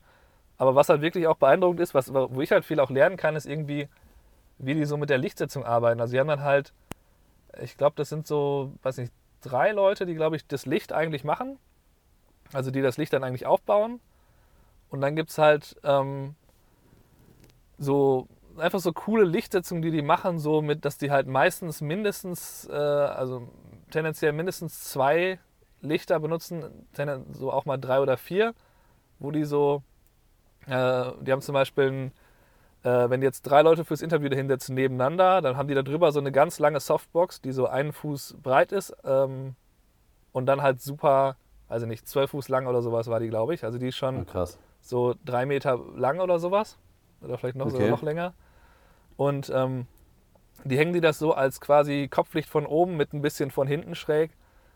Aber 0.58 0.74
was 0.74 0.88
halt 0.88 1.00
wirklich 1.00 1.26
auch 1.26 1.36
beeindruckend 1.36 1.80
ist, 1.80 1.94
was, 1.94 2.12
wo 2.12 2.40
ich 2.40 2.50
halt 2.50 2.64
viel 2.64 2.80
auch 2.80 2.90
lernen 2.90 3.16
kann, 3.16 3.36
ist 3.36 3.46
irgendwie, 3.46 3.88
wie 4.58 4.74
die 4.74 4.84
so 4.84 4.96
mit 4.96 5.08
der 5.08 5.18
Lichtsetzung 5.18 5.64
arbeiten. 5.64 6.00
Also 6.00 6.12
die 6.12 6.20
haben 6.20 6.28
dann 6.28 6.42
halt, 6.42 6.72
ich 7.62 7.76
glaube, 7.76 7.94
das 7.96 8.08
sind 8.08 8.26
so, 8.26 8.72
weiß 8.82 8.98
nicht, 8.98 9.12
drei 9.40 9.70
Leute, 9.70 10.04
die, 10.04 10.14
glaube 10.14 10.36
ich, 10.36 10.46
das 10.46 10.66
Licht 10.66 10.92
eigentlich 10.92 11.24
machen. 11.24 11.58
Also 12.52 12.70
die 12.70 12.82
das 12.82 12.96
Licht 12.96 13.12
dann 13.12 13.24
eigentlich 13.24 13.46
aufbauen. 13.46 14.00
Und 14.90 15.00
dann 15.00 15.16
gibt 15.16 15.30
es 15.30 15.38
halt 15.38 15.76
ähm, 15.84 16.34
so 17.78 18.26
einfach 18.56 18.80
so 18.80 18.92
coole 18.92 19.24
Lichtsetzungen, 19.24 19.82
die 19.82 19.90
die 19.90 20.02
machen, 20.02 20.38
so 20.38 20.62
mit, 20.62 20.84
dass 20.84 20.98
die 20.98 21.10
halt 21.10 21.26
meistens 21.26 21.80
mindestens, 21.80 22.68
äh, 22.68 22.72
also 22.72 23.48
tendenziell 23.90 24.32
mindestens 24.32 24.84
zwei 24.84 25.38
Lichter 25.80 26.18
benutzen, 26.18 26.64
so 27.30 27.52
auch 27.52 27.64
mal 27.64 27.76
drei 27.76 28.00
oder 28.00 28.16
vier, 28.16 28.54
wo 29.18 29.30
die 29.30 29.44
so, 29.44 29.82
die 30.68 31.32
haben 31.32 31.40
zum 31.40 31.54
Beispiel, 31.54 31.84
ein, 31.90 32.12
äh, 32.84 33.10
wenn 33.10 33.20
die 33.20 33.24
jetzt 33.26 33.42
drei 33.42 33.62
Leute 33.62 33.84
fürs 33.84 34.02
Interview 34.02 34.28
dahinsetzen 34.28 34.74
nebeneinander, 34.74 35.40
dann 35.40 35.56
haben 35.56 35.68
die 35.68 35.74
da 35.74 35.82
drüber 35.82 36.12
so 36.12 36.20
eine 36.20 36.30
ganz 36.32 36.58
lange 36.58 36.80
Softbox, 36.80 37.40
die 37.40 37.52
so 37.52 37.66
einen 37.66 37.92
Fuß 37.92 38.36
breit 38.42 38.72
ist 38.72 38.94
ähm, 39.04 39.54
und 40.32 40.46
dann 40.46 40.62
halt 40.62 40.80
super, 40.80 41.36
also 41.68 41.86
nicht 41.86 42.06
zwölf 42.06 42.30
Fuß 42.30 42.48
lang 42.48 42.66
oder 42.66 42.82
sowas 42.82 43.08
war 43.08 43.18
die, 43.20 43.28
glaube 43.28 43.54
ich, 43.54 43.64
also 43.64 43.78
die 43.78 43.88
ist 43.88 43.96
schon 43.96 44.16
Ja, 44.16 44.24
krass. 44.24 44.58
so 44.80 45.14
drei 45.24 45.46
Meter 45.46 45.78
lang 45.96 46.20
oder 46.20 46.38
sowas. 46.38 46.78
Oder 47.20 47.36
vielleicht 47.36 47.56
noch, 47.56 47.66
Okay. 47.66 47.90
noch 47.90 48.02
länger. 48.02 48.32
Und 49.16 49.50
ähm, 49.54 49.86
die 50.64 50.78
hängen 50.78 50.92
die 50.92 51.00
das 51.00 51.18
so 51.18 51.32
als 51.34 51.60
quasi 51.60 52.08
Kopflicht 52.08 52.48
von 52.48 52.64
oben 52.66 52.96
mit 52.96 53.12
ein 53.12 53.22
bisschen 53.22 53.50
von 53.50 53.66
hinten 53.66 53.94
schräg 53.94 54.30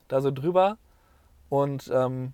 da 0.08 0.20
so 0.20 0.30
drüber. 0.32 0.76
Und 1.48 1.90
ähm, 1.94 2.32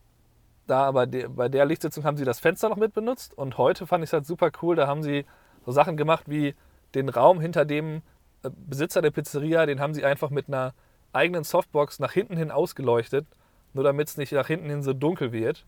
da 0.68 0.84
aber 0.84 1.06
de, 1.06 1.28
bei 1.28 1.48
der 1.48 1.64
Lichtsitzung 1.64 2.04
haben 2.04 2.16
sie 2.16 2.24
das 2.24 2.40
Fenster 2.40 2.68
noch 2.68 2.76
mit 2.76 2.92
benutzt. 2.94 3.36
Und 3.36 3.58
heute 3.58 3.86
fand 3.86 4.04
ich 4.04 4.08
es 4.08 4.12
halt 4.12 4.26
super 4.26 4.50
cool. 4.62 4.76
Da 4.76 4.86
haben 4.86 5.02
sie 5.02 5.24
so 5.64 5.72
Sachen 5.72 5.96
gemacht 5.96 6.24
wie 6.26 6.54
den 6.94 7.08
Raum 7.08 7.40
hinter 7.40 7.64
dem 7.64 8.02
äh, 8.42 8.50
Besitzer 8.54 9.02
der 9.02 9.10
Pizzeria, 9.10 9.66
den 9.66 9.80
haben 9.80 9.94
sie 9.94 10.04
einfach 10.04 10.30
mit 10.30 10.48
einer 10.48 10.74
eigenen 11.12 11.44
Softbox 11.44 11.98
nach 11.98 12.12
hinten 12.12 12.36
hin 12.36 12.50
ausgeleuchtet. 12.50 13.26
Nur 13.74 13.84
damit 13.84 14.08
es 14.08 14.16
nicht 14.16 14.32
nach 14.32 14.46
hinten 14.46 14.70
hin 14.70 14.82
so 14.82 14.92
dunkel 14.92 15.32
wird 15.32 15.66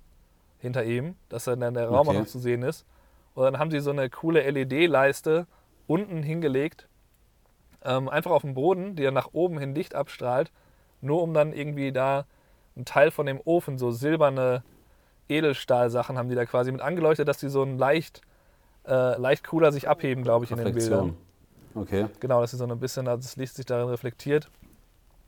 hinter 0.59 0.85
ihm, 0.85 1.17
dass 1.29 1.45
dann 1.45 1.61
der 1.61 1.89
Raum 1.89 2.09
Okay. 2.09 2.17
auch 2.17 2.21
noch 2.21 2.29
zu 2.29 2.39
sehen 2.39 2.63
ist. 2.63 2.87
Und 3.35 3.45
dann 3.45 3.59
haben 3.59 3.71
sie 3.71 3.81
so 3.81 3.91
eine 3.91 4.11
coole 4.11 4.49
LED-Leiste 4.49 5.47
unten 5.87 6.23
hingelegt, 6.23 6.89
ähm, 7.83 8.09
einfach 8.09 8.31
auf 8.31 8.43
dem 8.43 8.55
Boden, 8.55 8.97
die 8.97 9.03
dann 9.03 9.15
nach 9.15 9.31
oben 9.33 9.59
hin 9.59 9.75
Licht 9.75 9.95
abstrahlt, 9.95 10.53
nur 11.01 11.23
um 11.23 11.33
dann 11.33 11.53
irgendwie 11.53 11.93
da 11.93 12.27
einen 12.77 12.85
Teil 12.85 13.11
von 13.11 13.27
dem 13.27 13.41
Ofen, 13.45 13.79
so 13.79 13.91
silberne 13.91 14.63
Edelstahlsachen 15.31 16.19
haben 16.19 16.29
die 16.29 16.35
da 16.35 16.45
quasi 16.45 16.73
mit 16.73 16.81
angeleuchtet, 16.81 17.29
dass 17.29 17.39
die 17.39 17.49
so 17.49 17.63
ein 17.63 17.79
leicht, 17.79 18.21
äh, 18.87 19.17
leicht 19.19 19.45
cooler 19.47 19.73
sich 19.73 19.89
abheben, 19.89 20.23
glaube 20.25 20.45
ich, 20.45 20.51
in 20.51 20.59
den 20.59 20.75
Bildern. 20.75 21.17
Okay. 21.75 22.07
Genau, 22.21 22.41
dass 22.41 22.51
sie 22.51 22.57
so 22.57 22.67
ein 22.67 22.79
bisschen, 22.81 23.07
also 23.09 23.23
das 23.23 23.37
Licht 23.37 23.55
sich 23.55 23.65
darin 23.67 23.89
reflektiert. 23.89 24.51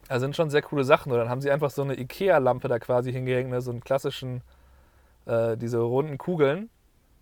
Also 0.09 0.25
sind 0.25 0.37
schon 0.37 0.51
sehr 0.51 0.63
coole 0.63 0.85
Sachen. 0.85 1.13
Und 1.13 1.19
dann 1.19 1.29
haben 1.29 1.41
sie 1.41 1.51
einfach 1.51 1.71
so 1.71 1.83
eine 1.83 1.99
Ikea-Lampe 1.99 2.69
da 2.69 2.79
quasi 2.79 3.13
hingehängt, 3.13 3.51
ne? 3.51 3.61
so 3.61 3.71
einen 3.71 3.81
klassischen, 3.83 4.43
äh, 5.27 5.57
diese 5.57 5.79
runden 5.79 6.19
Kugeln. 6.19 6.69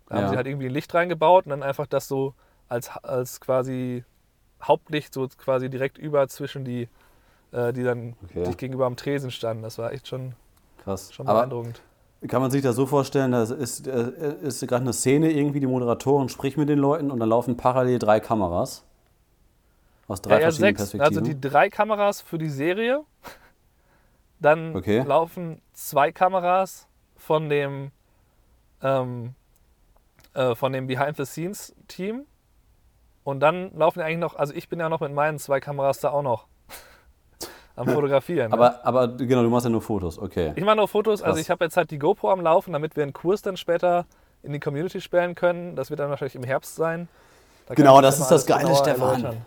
Da 0.07 0.15
haben 0.15 0.23
Ja. 0.23 0.29
sie 0.29 0.35
halt 0.37 0.47
irgendwie 0.47 0.65
ein 0.65 0.73
Licht 0.73 0.93
reingebaut 0.93 1.45
und 1.45 1.51
dann 1.51 1.63
einfach 1.63 1.87
das 1.87 2.07
so 2.07 2.33
als, 2.67 2.89
als 3.03 3.39
quasi 3.39 4.03
Hauptlicht 4.61 5.13
so 5.13 5.27
quasi 5.37 5.69
direkt 5.69 5.97
über 5.97 6.27
zwischen 6.27 6.65
die, 6.65 6.89
äh, 7.51 7.71
die 7.73 7.83
dann 7.83 8.15
Okay. 8.23 8.45
sich 8.45 8.57
gegenüber 8.57 8.85
am 8.87 8.95
Tresen 8.95 9.31
standen. 9.31 9.63
Das 9.63 9.77
war 9.77 9.91
echt 9.93 10.07
schon, 10.07 10.33
Krass. 10.83 11.13
schon 11.13 11.27
Aber 11.27 11.39
beeindruckend. 11.39 11.81
Kann 12.27 12.41
man 12.41 12.51
sich 12.51 12.61
das 12.61 12.75
so 12.75 12.85
vorstellen, 12.85 13.31
da 13.31 13.43
ist, 13.43 13.87
äh, 13.87 14.35
ist 14.41 14.61
gerade 14.67 14.83
eine 14.83 14.93
Szene 14.93 15.31
irgendwie, 15.31 15.59
die 15.59 15.67
Moderatorin 15.67 16.29
spricht 16.29 16.57
mit 16.57 16.69
den 16.69 16.79
Leuten 16.79 17.09
und 17.11 17.19
dann 17.19 17.29
laufen 17.29 17.57
parallel 17.57 17.99
drei 17.99 18.19
Kameras. 18.19 18.83
Aus 20.07 20.21
drei 20.21 20.35
Ja, 20.35 20.41
verschiedenen 20.41 20.75
sechs. 20.75 20.91
Perspektiven. 20.91 21.17
Also 21.23 21.33
die 21.33 21.39
drei 21.41 21.69
Kameras 21.69 22.21
für 22.21 22.37
die 22.37 22.49
Serie. 22.49 23.03
Dann 24.39 24.75
Okay. 24.75 25.03
laufen 25.03 25.61
zwei 25.73 26.11
Kameras 26.11 26.87
von 27.15 27.49
dem, 27.49 27.91
ähm, 28.81 29.35
äh, 30.33 30.55
von 30.55 30.73
dem 30.73 30.87
Behind-the-Scenes-Team. 30.87 32.25
Und 33.23 33.39
dann 33.39 33.71
laufen 33.75 33.99
ja 33.99 34.05
eigentlich 34.05 34.17
noch, 34.17 34.35
also 34.35 34.51
ich 34.55 34.67
bin 34.67 34.79
ja 34.79 34.89
noch 34.89 34.99
mit 35.01 35.13
meinen 35.13 35.37
zwei 35.37 35.59
Kameras 35.59 35.99
da 35.99 36.09
auch 36.09 36.23
noch 36.23 36.47
am 37.75 37.87
Fotografieren. 37.87 38.49
ne? 38.49 38.53
aber, 38.53 38.85
aber 38.85 39.07
genau, 39.09 39.43
du 39.43 39.49
machst 39.49 39.65
ja 39.65 39.69
nur 39.69 39.81
Fotos, 39.81 40.19
okay. 40.19 40.53
ich 40.55 40.63
mache 40.63 40.77
nur 40.77 40.87
Fotos, 40.87 41.21
also 41.21 41.35
Krass. 41.35 41.41
ich 41.41 41.49
habe 41.49 41.65
jetzt 41.65 41.77
halt 41.77 41.91
die 41.91 41.99
GoPro 41.99 42.31
am 42.31 42.41
Laufen, 42.41 42.73
damit 42.73 42.95
wir 42.95 43.03
einen 43.03 43.13
Kurs 43.13 43.41
dann 43.41 43.57
später 43.57 44.05
in 44.43 44.53
die 44.53 44.59
Community 44.59 45.01
stellen 45.01 45.35
können. 45.35 45.75
Das 45.75 45.89
wird 45.89 45.99
dann 45.99 46.09
wahrscheinlich 46.09 46.35
im 46.35 46.43
Herbst 46.43 46.75
sein. 46.75 47.07
Da 47.67 47.75
Genau, 47.75 48.01
das 48.01 48.19
ist 48.19 48.29
das 48.29 48.45
Geile, 48.45 48.75
Stefan. 48.75 49.01
erläutern. 49.01 49.45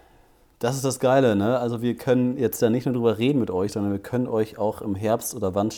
Das 0.60 0.76
ist 0.76 0.84
das 0.84 1.00
Geile, 1.00 1.36
ne? 1.36 1.58
Also 1.58 1.82
wir 1.82 1.96
können 1.96 2.38
jetzt 2.38 2.62
da 2.62 2.70
nicht 2.70 2.86
nur 2.86 2.94
drüber 2.94 3.18
reden 3.18 3.40
mit 3.40 3.50
euch, 3.50 3.72
sondern 3.72 3.92
wir 3.92 3.98
können 3.98 4.26
euch 4.26 4.56
auch 4.56 4.80
im 4.80 4.94
Herbst 4.94 5.34
oder 5.34 5.54
wann, 5.54 5.70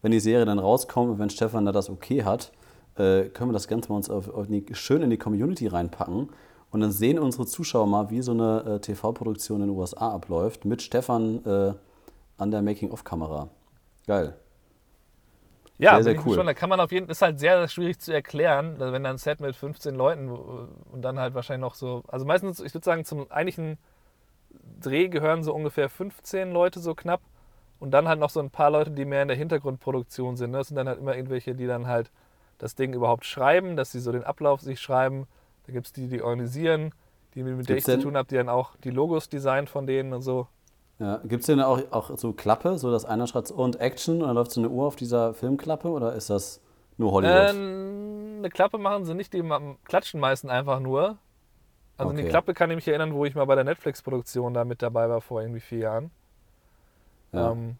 wenn 0.00 0.10
die 0.10 0.20
Serie 0.20 0.44
dann 0.46 0.58
rauskommt 0.58 1.10
und 1.10 1.18
wenn 1.18 1.30
Stefan 1.30 1.64
da 1.66 1.72
das 1.72 1.90
okay 1.90 2.24
hat, 2.24 2.50
äh, 2.96 3.24
können 3.24 3.50
wir 3.50 3.54
das 3.54 3.68
Ganze 3.68 3.90
mal 3.90 3.96
uns 3.96 4.10
auf, 4.10 4.28
auf 4.28 4.46
die, 4.48 4.64
schön 4.72 5.02
in 5.02 5.10
die 5.10 5.18
Community 5.18 5.66
reinpacken. 5.66 6.30
Und 6.70 6.80
dann 6.80 6.90
sehen 6.90 7.18
unsere 7.18 7.46
Zuschauer 7.46 7.86
mal, 7.86 8.10
wie 8.10 8.22
so 8.22 8.32
eine 8.32 8.76
äh, 8.76 8.80
TV-Produktion 8.80 9.60
in 9.60 9.68
den 9.68 9.76
USA 9.76 10.10
abläuft, 10.12 10.64
mit 10.64 10.80
Stefan 10.80 11.44
äh, 11.44 11.74
an 12.42 12.50
der 12.50 12.62
Making-of-Kamera. 12.62 13.48
Geil. 14.06 14.36
Ja, 15.78 15.94
Sehr, 16.02 16.14
sehr 16.14 16.26
cool. 16.26 16.36
Schon, 16.36 16.46
da 16.46 16.54
kann 16.54 16.68
man 16.68 16.80
auf 16.80 16.92
jeden 16.92 17.06
Fall, 17.06 17.12
ist 17.12 17.22
halt 17.22 17.38
sehr, 17.40 17.58
sehr 17.58 17.68
schwierig 17.68 17.98
zu 17.98 18.12
erklären, 18.12 18.76
also 18.78 18.92
wenn 18.92 19.02
da 19.02 19.10
ein 19.10 19.18
Set 19.18 19.40
mit 19.40 19.56
15 19.56 19.94
Leuten 19.94 20.28
und 20.30 21.02
dann 21.02 21.18
halt 21.18 21.34
wahrscheinlich 21.34 21.62
noch 21.62 21.74
so, 21.74 22.02
also 22.08 22.24
meistens, 22.26 22.60
ich 22.60 22.72
würde 22.74 22.84
sagen, 22.84 23.04
zum 23.04 23.30
eigentlichen 23.30 23.78
Dreh 24.80 25.08
gehören 25.08 25.42
so 25.42 25.54
ungefähr 25.54 25.88
15 25.88 26.52
Leute 26.52 26.78
so 26.78 26.94
knapp 26.94 27.20
und 27.80 27.90
dann 27.90 28.06
halt 28.06 28.20
noch 28.20 28.30
so 28.30 28.38
ein 28.40 28.50
paar 28.50 28.70
Leute, 28.70 28.90
die 28.92 29.04
mehr 29.04 29.22
in 29.22 29.28
der 29.28 29.36
Hintergrundproduktion 29.36 30.36
sind. 30.36 30.50
ne? 30.50 30.58
Das 30.58 30.68
sind 30.68 30.76
dann 30.76 30.86
halt 30.88 30.98
immer 31.00 31.16
irgendwelche, 31.16 31.54
die 31.54 31.66
dann 31.66 31.86
halt 31.86 32.10
das 32.58 32.74
Ding 32.76 32.92
überhaupt 32.92 33.24
schreiben, 33.24 33.74
dass 33.76 33.90
sie 33.90 33.98
so 33.98 34.12
den 34.12 34.22
Ablauf 34.24 34.60
sich 34.60 34.80
schreiben. 34.80 35.26
Da 35.66 35.72
gibt 35.72 35.86
es 35.86 35.92
die, 35.92 36.06
die 36.06 36.22
organisieren, 36.22 36.92
die 37.34 37.42
mit 37.42 37.68
der 37.68 37.74
Gibt's 37.76 37.78
ich 37.78 37.84
zu 37.86 37.90
denn- 37.92 38.00
tun 38.02 38.16
habe, 38.16 38.28
die 38.28 38.36
dann 38.36 38.48
auch 38.48 38.76
die 38.84 38.90
Logos 38.90 39.28
designen 39.28 39.66
von 39.66 39.86
denen 39.86 40.12
und 40.12 40.22
so. 40.22 40.46
Ja. 41.02 41.16
Gibt 41.24 41.40
es 41.40 41.46
denn 41.46 41.60
auch, 41.60 41.80
auch 41.90 42.16
so 42.16 42.32
Klappe, 42.32 42.78
so 42.78 42.92
dass 42.92 43.04
einer 43.04 43.26
schreibt 43.26 43.50
und 43.50 43.80
Action 43.80 44.22
und 44.22 44.28
dann 44.28 44.36
läuft 44.36 44.52
so 44.52 44.60
eine 44.60 44.70
Uhr 44.70 44.86
auf 44.86 44.94
dieser 44.94 45.34
Filmklappe 45.34 45.88
oder 45.88 46.12
ist 46.14 46.30
das 46.30 46.60
nur 46.96 47.10
Hollywood? 47.10 47.54
Ähm, 47.54 48.34
eine 48.38 48.50
Klappe 48.50 48.78
machen 48.78 49.04
sie 49.04 49.14
nicht, 49.14 49.32
die 49.32 49.42
klatschen 49.84 50.20
meistens 50.20 50.50
einfach 50.50 50.78
nur. 50.78 51.18
Also 51.96 52.12
Okay. 52.12 52.28
Klappe 52.28 52.54
kann 52.54 52.70
ich 52.70 52.76
mich 52.76 52.86
erinnern, 52.86 53.14
wo 53.14 53.24
ich 53.24 53.34
mal 53.34 53.44
bei 53.46 53.56
der 53.56 53.64
Netflix-Produktion 53.64 54.54
da 54.54 54.64
mit 54.64 54.80
dabei 54.80 55.08
war 55.08 55.20
vor 55.20 55.40
irgendwie 55.42 55.60
vier 55.60 55.78
Jahren. 55.78 56.10
ja. 57.32 57.50
Ähm, 57.50 57.76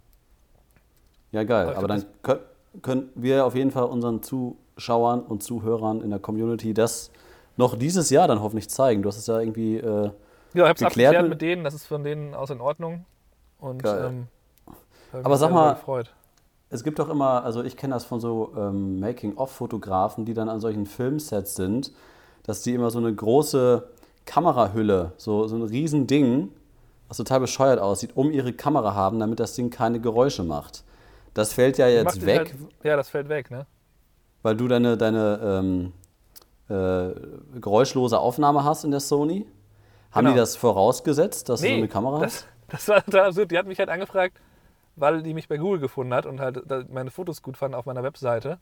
Ja, 1.31 1.45
geil. 1.45 1.69
Aber 1.69 1.79
Aber 1.79 1.89
dann 1.89 2.05
können, 2.23 2.41
können 2.83 3.09
wir 3.15 3.47
auf 3.47 3.55
jeden 3.55 3.71
Fall 3.71 3.85
unseren 3.85 4.21
Zuschauern 4.23 5.21
und 5.21 5.45
Zuhörern 5.45 6.01
in 6.01 6.11
der 6.11 6.19
Community 6.19 6.75
das 6.75 7.11
noch 7.57 7.77
dieses 7.79 8.11
Jahr 8.11 8.27
dann 8.27 8.43
hoffentlich 8.43 8.69
zeigen. 8.69 9.03
Du 9.03 9.09
hast 9.09 9.17
es 9.19 9.27
ja 9.29 9.39
irgendwie. 9.39 9.77
Äh, 9.77 10.11
ja, 10.55 10.65
ich 10.65 10.69
habe 10.69 10.73
es 10.73 10.79
Geklärt 10.81 10.87
abgeklärt 10.87 11.23
mit- 11.23 11.31
mit 11.31 11.43
denen, 11.43 11.65
das 11.65 11.73
ist 11.75 11.87
von 11.87 12.03
denen 12.05 12.35
aus 12.35 12.51
in 12.51 12.61
Ordnung. 12.61 13.05
Und 13.63 13.83
ähm, 13.87 14.27
Aber 15.23 15.37
sag 15.37 15.53
mal- 15.53 15.75
gefreut. 15.75 16.13
es 16.69 16.83
gibt 16.83 16.99
doch 16.99 17.09
immer, 17.09 17.45
also 17.45 17.63
ich 17.63 17.77
kenne 17.77 17.95
das 17.95 18.05
von 18.05 18.19
so 18.21 18.53
ähm, 18.57 18.99
Making-of-Fotografen, 18.99 20.25
die 20.25 20.35
dann 20.35 20.49
an 20.49 20.59
solchen 20.59 20.85
Filmsets 20.85 21.55
sind, 21.55 21.93
dass 22.43 22.63
die 22.63 22.75
immer 22.75 22.91
so 22.91 22.99
eine 22.99 23.15
große 23.15 23.89
Kamerahülle, 24.25 25.13
so, 25.17 25.47
so 25.47 25.55
ein 25.57 25.63
riesen 25.63 26.09
Ding, 26.09 26.51
was 27.07 27.19
total 27.19 27.39
bescheuert 27.41 27.79
aussieht, 27.79 28.11
um 28.17 28.33
ihre 28.33 28.53
Kamera 28.53 28.95
haben, 28.95 29.21
damit 29.21 29.39
das 29.39 29.55
Ding 29.55 29.71
keine 29.71 30.01
Geräusche 30.01 30.43
macht. 30.43 30.83
Das 31.35 31.53
fällt 31.53 31.79
ja 31.79 31.87
jetzt 31.89 32.27
weg, 32.27 32.39
Halt, 32.39 32.55
ja, 32.83 32.97
das 32.97 33.09
fällt 33.11 33.29
weg, 33.29 33.51
ne? 33.51 33.67
weil 34.43 34.57
du 34.57 34.67
deine, 34.67 34.97
deine 34.97 35.39
ähm, 35.41 35.93
äh, 36.69 37.15
geräuschlose 37.61 38.19
Aufnahme 38.19 38.65
hast 38.65 38.83
in 38.85 38.91
der 38.91 38.99
Sony. 39.01 39.47
Haben 40.11 40.25
Genau. 40.27 40.33
die 40.35 40.41
das 40.41 40.57
vorausgesetzt, 40.57 41.49
dass 41.49 41.61
du 41.63 41.69
so 41.69 41.73
eine 41.75 41.89
Kamera 41.89 42.19
das, 42.21 42.35
hast? 42.35 42.47
Das 42.73 42.89
war 42.89 43.05
total 43.05 43.29
absurd. 43.29 43.51
Die 43.51 43.59
hat 43.59 43.67
mich 43.67 43.79
halt 43.79 43.89
angefragt, 43.89 44.41
weil 44.97 45.23
die 45.23 45.35
mich 45.35 45.49
bei 45.49 45.57
Google 45.59 45.79
gefunden 45.81 46.13
hat 46.13 46.27
und 46.27 46.41
halt 46.41 46.91
meine 46.91 47.11
Fotos 47.11 47.43
gut 47.43 47.57
fand 47.57 47.75
auf 47.75 47.87
meiner 47.87 48.03
Webseite. 48.03 48.59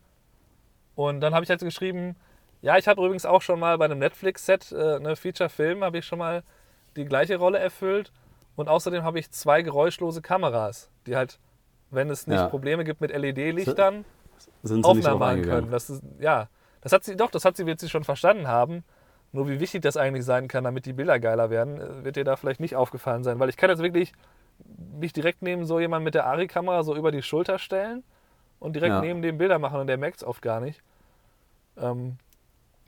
Und 0.94 1.20
dann 1.20 1.34
habe 1.34 1.44
ich 1.44 1.50
halt 1.50 1.60
geschrieben, 1.60 2.16
ja, 2.60 2.76
ich 2.76 2.86
habe 2.88 3.00
übrigens 3.00 3.24
auch 3.24 3.40
schon 3.40 3.58
mal 3.58 3.78
bei 3.78 3.86
einem 3.86 3.98
Netflix-Set, 3.98 4.72
äh, 4.72 4.98
ne, 5.00 5.16
Feature-Film, 5.16 5.82
habe 5.82 5.98
ich 5.98 6.04
schon 6.04 6.18
mal 6.18 6.42
die 6.96 7.06
gleiche 7.06 7.36
Rolle 7.38 7.58
erfüllt. 7.58 8.12
Und 8.56 8.68
außerdem 8.68 9.02
habe 9.02 9.18
ich 9.18 9.30
zwei 9.30 9.62
geräuschlose 9.62 10.20
Kameras, 10.20 10.90
die 11.06 11.16
halt, 11.16 11.38
wenn 11.90 12.10
es 12.10 12.26
nicht 12.26 12.36
Ja. 12.38 12.48
Probleme 12.48 12.84
gibt 12.84 13.00
mit 13.00 13.10
LED-Lichtern, 13.12 14.04
Aufnahmen 14.82 15.18
machen 15.18 15.42
können. 15.42 15.70
Das 15.70 15.88
ist, 15.88 16.02
ja, 16.18 16.48
das 16.82 16.92
hat 16.92 17.04
sie, 17.04 17.16
doch, 17.16 17.30
das 17.30 17.44
hat 17.44 17.56
sie, 17.56 17.64
wird 17.64 17.80
sie 17.80 17.88
schon 17.88 18.04
verstanden 18.04 18.48
haben. 18.48 18.84
Nur 19.32 19.48
wie 19.48 19.60
wichtig 19.60 19.82
das 19.82 19.96
eigentlich 19.96 20.24
sein 20.24 20.48
kann, 20.48 20.64
damit 20.64 20.86
die 20.86 20.92
Bilder 20.92 21.20
geiler 21.20 21.50
werden, 21.50 21.80
äh, 21.80 22.04
wird 22.04 22.16
ihr 22.16 22.24
da 22.24 22.36
vielleicht 22.36 22.60
nicht 22.60 22.74
aufgefallen 22.76 23.22
sein. 23.22 23.38
Weil 23.38 23.48
ich 23.48 23.56
kann 23.56 23.70
jetzt 23.70 23.82
wirklich 23.82 24.12
mich 24.98 25.12
direkt 25.12 25.42
neben 25.42 25.64
so 25.64 25.78
jemand 25.80 26.04
mit 26.04 26.14
der 26.14 26.26
Ari-Kamera 26.26 26.82
so 26.82 26.94
über 26.96 27.12
die 27.12 27.22
Schulter 27.22 27.58
stellen 27.58 28.02
und 28.58 28.74
direkt 28.74 28.94
Ja. 28.94 29.00
neben 29.00 29.22
dem 29.22 29.38
Bilder 29.38 29.58
machen 29.58 29.80
und 29.80 29.86
der 29.86 29.96
merkt 29.98 30.18
es 30.18 30.24
oft 30.24 30.42
gar 30.42 30.60
nicht. 30.60 30.82
Ähm, 31.78 32.16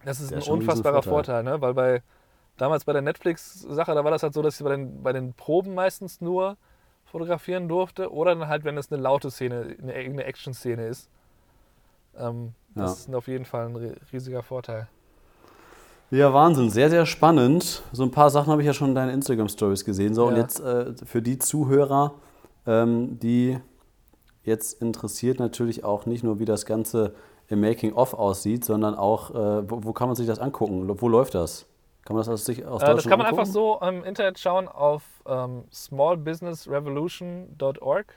das 0.04 0.20
ist 0.20 0.32
Der 0.32 0.38
ein 0.38 0.48
unfassbarer. 0.48 1.02
Vorteil, 1.02 1.44
ne? 1.44 1.60
weil 1.60 1.74
bei 1.74 2.02
damals 2.56 2.84
bei 2.84 2.92
der 2.92 3.02
Netflix-Sache, 3.02 3.94
da 3.94 4.04
war 4.04 4.10
das 4.10 4.22
halt 4.22 4.34
so, 4.34 4.42
dass 4.42 4.58
ich 4.60 4.64
bei 4.64 4.70
den, 4.76 5.02
bei 5.02 5.12
den 5.12 5.32
Proben 5.34 5.74
meistens 5.74 6.20
nur 6.20 6.56
fotografieren 7.04 7.68
durfte 7.68 8.12
oder 8.12 8.34
dann 8.34 8.48
halt, 8.48 8.64
wenn 8.64 8.76
es 8.76 8.90
eine 8.92 9.00
laute 9.00 9.30
Szene, 9.30 9.76
eine, 9.80 9.92
eine 9.94 10.24
Action-Szene 10.24 10.86
ist. 10.86 11.08
Ähm, 12.18 12.54
das 12.74 13.06
Ja. 13.06 13.12
ist 13.12 13.14
auf 13.14 13.28
jeden 13.28 13.44
Fall 13.44 13.66
ein 13.66 13.76
ri- 13.76 13.96
riesiger 14.12 14.42
Vorteil. 14.42 14.88
Ja, 16.12 16.32
Wahnsinn, 16.34 16.68
sehr, 16.68 16.90
sehr 16.90 17.06
spannend. 17.06 17.82
So 17.92 18.02
ein 18.02 18.10
paar 18.10 18.28
Sachen 18.28 18.52
habe 18.52 18.60
ich 18.60 18.66
ja 18.66 18.74
schon 18.74 18.90
in 18.90 18.94
deinen 18.94 19.14
Instagram-Stories 19.14 19.82
gesehen. 19.86 20.12
So, 20.12 20.26
und 20.26 20.34
Ja. 20.34 20.42
jetzt 20.42 20.60
äh, 20.60 20.92
für 21.06 21.22
die 21.22 21.38
Zuhörer, 21.38 22.12
ähm, 22.66 23.18
die 23.18 23.58
jetzt 24.44 24.82
interessiert 24.82 25.38
natürlich 25.38 25.84
auch 25.84 26.04
nicht 26.04 26.22
nur, 26.22 26.38
wie 26.38 26.44
das 26.44 26.66
Ganze 26.66 27.14
im 27.48 27.62
Making-of 27.62 28.12
aussieht, 28.12 28.62
sondern 28.62 28.94
auch, 28.94 29.30
äh, 29.30 29.70
wo, 29.70 29.84
wo 29.84 29.94
kann 29.94 30.08
man 30.08 30.16
sich 30.16 30.26
das 30.26 30.38
angucken? 30.38 30.86
Wo 31.00 31.08
läuft 31.08 31.34
das? 31.34 31.64
Kann 32.04 32.14
man 32.14 32.20
das 32.20 32.28
aus, 32.28 32.44
sich, 32.44 32.62
aus 32.66 32.82
Äh, 32.82 32.94
das 32.94 33.06
kann 33.06 33.18
man 33.18 33.28
angucken? 33.28 33.40
einfach 33.40 33.50
so 33.50 33.80
im 33.80 34.04
Internet 34.04 34.38
schauen 34.38 34.68
auf 34.68 35.02
ähm, 35.24 35.64
smallbusinessrevolution.org. 35.72 38.14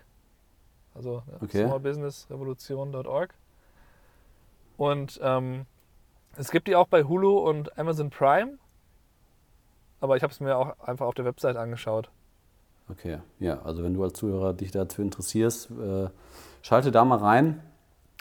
Also 0.93 1.23
Okay. 1.41 1.65
smallbusinessrevolution.org. 1.65 3.33
Und 4.77 5.17
ähm, 5.23 5.65
Es 6.37 6.51
gibt 6.51 6.67
die 6.67 6.75
auch 6.75 6.87
bei 6.87 7.03
Hulu 7.03 7.37
und 7.37 7.77
Amazon 7.77 8.09
Prime. 8.09 8.57
Aber 10.01 10.17
ich 10.17 10.23
habe 10.23 10.31
es 10.31 10.39
mir 10.39 10.57
auch 10.57 10.79
einfach 10.79 11.05
auf 11.05 11.13
der 11.13 11.25
Website 11.25 11.55
angeschaut. 11.55 12.09
Okay, 12.89 13.19
ja, 13.39 13.61
also 13.63 13.83
wenn 13.83 13.93
du 13.93 14.03
als 14.03 14.13
Zuhörer 14.13 14.53
dich 14.53 14.71
dazu 14.71 15.01
interessierst, 15.01 15.71
äh, 15.71 16.09
schalte 16.61 16.91
da 16.91 17.03
mal 17.03 17.17
rein. 17.17 17.63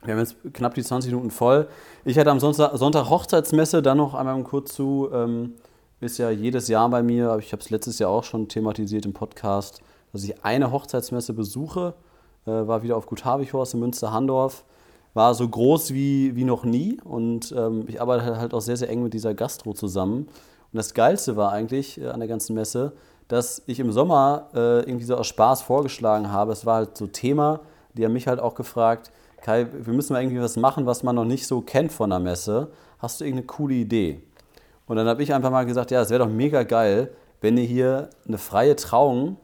Wir 0.03 0.15
haben 0.15 0.21
jetzt 0.21 0.37
knapp 0.55 0.75
die 0.75 0.83
20 0.83 1.13
Minuten 1.13 1.31
voll. 1.31 1.69
Ich 2.05 2.19
hatte 2.19 2.31
am 2.31 2.41
Sonntag, 2.41 2.77
Sonntag 2.77 3.11
Hochzeitsmesse, 3.11 3.83
dann 3.83 3.99
noch 3.99 4.15
einmal 4.15 4.43
kurz 4.43 4.75
zu. 4.75 5.11
Ähm, 5.13 5.55
ist 6.01 6.19
ja 6.19 6.31
jedes 6.31 6.69
Jahr 6.69 6.89
bei 6.91 7.03
mir, 7.03 7.31
aber 7.31 7.39
ich 7.39 7.53
habe 7.53 7.63
es 7.63 7.71
letztes 7.71 7.99
Jahr 7.99 8.11
auch 8.11 8.25
schon 8.25 8.49
thematisiert 8.49 9.07
im 9.07 9.15
Podcast, 9.15 9.81
dass 10.13 10.23
ich 10.25 10.45
eine 10.45 10.71
Hochzeitsmesse 10.71 11.33
besuche. 11.33 11.95
Äh, 12.47 12.51
war 12.51 12.83
wieder 12.83 12.97
auf 12.97 13.07
Gut 13.07 13.25
Habichhorst 13.25 13.75
in 13.75 13.81
Münster-Handorf. 13.81 14.65
War 15.15 15.35
so 15.35 15.49
groß 15.49 15.95
wie, 15.95 16.37
wie 16.37 16.45
noch 16.45 16.65
nie 16.65 17.01
und 17.03 17.55
ähm, 17.57 17.85
ich 17.87 18.01
arbeite 18.01 18.37
halt 18.37 18.53
auch 18.53 18.61
sehr, 18.61 18.77
sehr 18.77 18.91
eng 18.91 19.03
mit 19.03 19.15
dieser 19.15 19.33
Gastro 19.33 19.73
zusammen. 19.73 20.27
Und 20.27 20.77
das 20.77 20.93
Geilste 20.93 21.37
war 21.37 21.53
eigentlich 21.53 22.01
äh, 22.01 22.09
an 22.09 22.21
der 22.21 22.29
ganzen 22.29 22.55
Messe, 22.55 22.93
dass 23.29 23.63
ich 23.67 23.81
im 23.81 23.93
Sommer 23.93 24.49
äh, 24.55 24.81
irgendwie 24.81 25.05
so 25.05 25.17
aus 25.17 25.29
Spaß 25.29 25.63
vorgeschlagen 25.63 26.31
habe. 26.31 26.53
Es 26.53 26.67
war 26.67 26.77
halt 26.77 26.97
so 26.97 27.07
Thema. 27.07 27.61
Die 27.95 28.05
haben 28.05 28.13
mich 28.13 28.27
halt 28.27 28.41
auch 28.41 28.55
gefragt, 28.55 29.13
Kai, 29.41 29.67
wir 29.73 29.93
müssen 29.93 30.15
mal 30.15 30.23
irgendwie 30.23 30.41
was 30.41 30.57
machen, 30.57 30.87
was 30.87 31.03
man 31.03 31.15
noch 31.15 31.25
nicht 31.25 31.47
so 31.47 31.61
kennt 31.61 31.93
von 31.93 32.11
der 32.11 32.19
Messe. 32.19 32.73
Hast 32.99 33.21
du 33.21 33.25
irgendeine 33.25 33.47
coole 33.47 33.75
Idee? 33.75 34.23
Und 34.87 34.97
dann 34.97 35.07
habe 35.07 35.23
ich 35.23 35.33
einfach 35.33 35.51
mal 35.51 35.65
gesagt, 35.65 35.91
ja, 35.91 36.03
es 36.03 36.11
wäre 36.11 36.25
doch 36.25 36.31
mega 36.31 36.63
geil, 36.63 37.11
wenn 37.41 37.57
ihr 37.57 37.65
hier 37.65 38.11
eine 38.27 38.39
freie 38.39 38.75
Trauung 38.75 39.37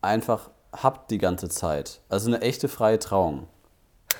einfach 0.00 0.50
habt 0.72 1.10
die 1.10 1.18
ganze 1.18 1.48
Zeit. 1.48 2.00
Also 2.08 2.28
eine 2.28 2.40
echte 2.40 2.68
freie 2.68 2.98
Trauung. 2.98 3.46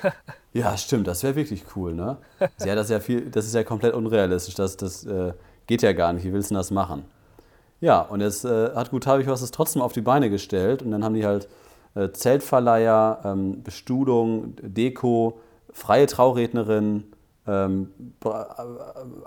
ja, 0.55 0.77
stimmt, 0.77 1.05
das 1.05 1.21
wäre 1.21 1.35
wirklich 1.35 1.65
cool, 1.75 1.93
ne? 1.93 2.15
Ja, 2.65 2.75
das 2.75 2.85
ist 2.85 2.91
ja 2.91 3.01
viel, 3.01 3.29
das 3.29 3.45
ist 3.45 3.53
ja 3.53 3.65
komplett 3.65 3.93
unrealistisch. 3.93 4.55
Das, 4.55 4.77
das 4.77 5.05
äh, 5.05 5.33
geht 5.67 5.81
ja 5.81 5.91
gar 5.91 6.13
nicht. 6.13 6.23
Wie 6.23 6.31
willst 6.31 6.49
du 6.49 6.53
denn 6.53 6.59
das 6.59 6.71
machen? 6.71 7.03
Ja, 7.81 7.99
und 7.99 8.21
jetzt 8.21 8.45
äh, 8.45 8.73
hat 8.73 8.89
Gut 8.89 9.05
habe 9.05 9.21
ich 9.21 9.27
was 9.27 9.41
das 9.41 9.51
trotzdem 9.51 9.81
auf 9.81 9.91
die 9.91 9.99
Beine 10.01 10.29
gestellt 10.29 10.81
und 10.81 10.91
dann 10.91 11.03
haben 11.03 11.13
die 11.13 11.25
halt 11.25 11.49
äh, 11.93 12.09
Zeltverleiher, 12.09 13.19
ähm, 13.25 13.63
Bestudung, 13.63 14.55
Deko, 14.61 15.41
freie 15.73 16.05
Traurednerin, 16.05 17.03
ähm, 17.47 17.91
äh, 18.23 18.29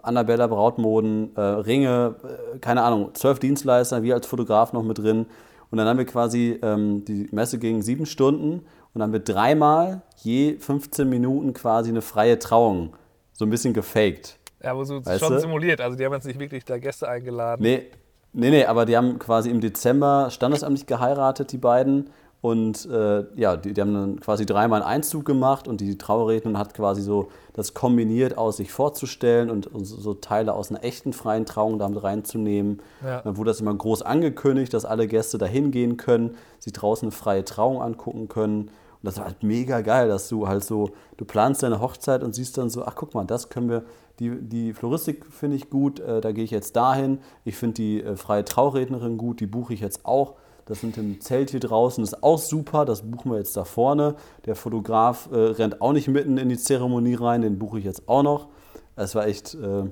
Annabella 0.02 0.46
Brautmoden, 0.46 1.36
äh, 1.36 1.40
Ringe, 1.40 2.14
äh, 2.24 2.58
keine 2.60 2.84
Ahnung, 2.84 3.10
zwölf 3.12 3.38
Dienstleister, 3.38 4.02
wir 4.02 4.14
als 4.14 4.26
Fotograf 4.26 4.72
noch 4.72 4.82
mit 4.82 4.96
drin. 4.96 5.26
Und 5.70 5.76
dann 5.76 5.86
haben 5.86 5.98
wir 5.98 6.06
quasi, 6.06 6.58
ähm, 6.62 7.04
die 7.04 7.28
Messe 7.32 7.58
ging 7.58 7.82
sieben 7.82 8.06
Stunden 8.06 8.64
und 8.98 9.02
dann 9.02 9.10
haben 9.10 9.12
wir 9.12 9.20
dreimal 9.20 10.02
je 10.16 10.56
15 10.58 11.08
Minuten 11.08 11.54
quasi 11.54 11.90
eine 11.90 12.02
freie 12.02 12.36
Trauung 12.40 12.96
so 13.32 13.44
ein 13.44 13.50
bisschen 13.50 13.72
gefaked. 13.72 14.36
Ja, 14.60 14.72
aber 14.72 14.84
so 14.84 15.06
weißt 15.06 15.20
schon 15.20 15.34
du? 15.34 15.40
simuliert. 15.40 15.80
Also 15.80 15.96
die 15.96 16.04
haben 16.04 16.14
jetzt 16.14 16.26
nicht 16.26 16.40
wirklich 16.40 16.64
da 16.64 16.78
Gäste 16.78 17.08
eingeladen. 17.08 17.62
Nee, 17.62 17.86
nee, 18.32 18.50
nee, 18.50 18.64
aber 18.64 18.86
die 18.86 18.96
haben 18.96 19.20
quasi 19.20 19.50
im 19.50 19.60
Dezember 19.60 20.30
standesamtlich 20.32 20.86
geheiratet, 20.86 21.52
die 21.52 21.58
beiden. 21.58 22.10
Und 22.40 22.86
äh, 22.86 23.24
ja, 23.34 23.56
die, 23.56 23.74
die, 23.74 23.80
haben 23.80 23.94
dann 23.94 24.20
quasi 24.20 24.46
dreimal 24.46 24.82
einen 24.82 24.90
Einzug 24.90 25.24
gemacht 25.24 25.66
und 25.66 25.80
die 25.80 25.98
Trauerrednerin 25.98 26.56
hat 26.56 26.72
quasi 26.72 27.02
so 27.02 27.30
das 27.52 27.74
kombiniert 27.74 28.38
aus, 28.38 28.58
sich 28.58 28.70
vorzustellen 28.70 29.50
und, 29.50 29.66
und 29.66 29.84
so 29.84 30.14
Teile 30.14 30.54
aus 30.54 30.70
einer 30.70 30.84
echten 30.84 31.12
freien 31.12 31.46
Trauung 31.46 31.80
damit 31.80 32.00
reinzunehmen. 32.02 32.80
Ja. 33.04 33.22
Dann 33.22 33.36
wurde 33.36 33.50
das 33.50 33.60
immer 33.60 33.74
groß 33.74 34.02
angekündigt, 34.02 34.72
dass 34.72 34.84
alle 34.84 35.08
Gäste 35.08 35.36
da 35.36 35.46
hingehen 35.46 35.96
können, 35.96 36.36
sich 36.60 36.72
draußen 36.72 37.06
eine 37.06 37.12
freie 37.12 37.44
Trauung 37.44 37.82
angucken 37.82 38.28
können. 38.28 38.70
Und 39.00 39.06
das 39.06 39.18
war 39.18 39.26
halt 39.26 39.42
mega 39.42 39.80
geil, 39.80 40.08
dass 40.08 40.28
du 40.28 40.48
halt 40.48 40.64
so, 40.64 40.90
du 41.16 41.24
planst 41.24 41.62
deine 41.62 41.80
Hochzeit 41.80 42.22
und 42.24 42.34
siehst 42.34 42.58
dann 42.58 42.68
so, 42.68 42.84
ach 42.84 42.94
guck 42.96 43.14
mal, 43.14 43.24
das 43.24 43.48
können 43.48 43.68
wir, 43.68 43.84
die, 44.18 44.40
die 44.40 44.72
Floristik 44.72 45.26
finde 45.26 45.56
ich 45.56 45.70
gut, 45.70 46.00
äh, 46.00 46.20
da 46.20 46.32
gehe 46.32 46.42
ich 46.42 46.50
jetzt 46.50 46.74
dahin. 46.74 47.20
Ich 47.44 47.56
finde 47.56 47.74
die 47.74 48.02
äh, 48.02 48.16
freie 48.16 48.44
Traurednerin 48.44 49.16
gut, 49.16 49.38
die 49.40 49.46
buche 49.46 49.74
ich 49.74 49.80
jetzt 49.80 50.04
auch. 50.04 50.34
Das 50.66 50.80
sind 50.80 50.98
im 50.98 51.20
Zelt 51.20 51.50
hier 51.50 51.60
draußen, 51.60 52.02
das 52.02 52.12
ist 52.12 52.22
auch 52.22 52.38
super, 52.38 52.84
das 52.84 53.02
buchen 53.02 53.30
wir 53.30 53.38
jetzt 53.38 53.56
da 53.56 53.64
vorne. 53.64 54.16
Der 54.44 54.54
Fotograf 54.54 55.30
äh, 55.32 55.36
rennt 55.36 55.80
auch 55.80 55.92
nicht 55.92 56.08
mitten 56.08 56.36
in 56.36 56.48
die 56.48 56.58
Zeremonie 56.58 57.14
rein, 57.14 57.42
den 57.42 57.58
buche 57.58 57.78
ich 57.78 57.84
jetzt 57.84 58.08
auch 58.08 58.22
noch. 58.22 58.48
Es 58.96 59.14
war 59.14 59.26
echt 59.26 59.54
äh, 59.54 59.84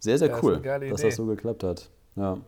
sehr, 0.00 0.18
sehr 0.18 0.30
ja, 0.30 0.38
cool, 0.42 0.60
das 0.60 0.90
dass 0.90 1.02
das 1.02 1.16
so 1.16 1.26
geklappt 1.26 1.62
hat. 1.62 1.90
Ja. 2.16 2.38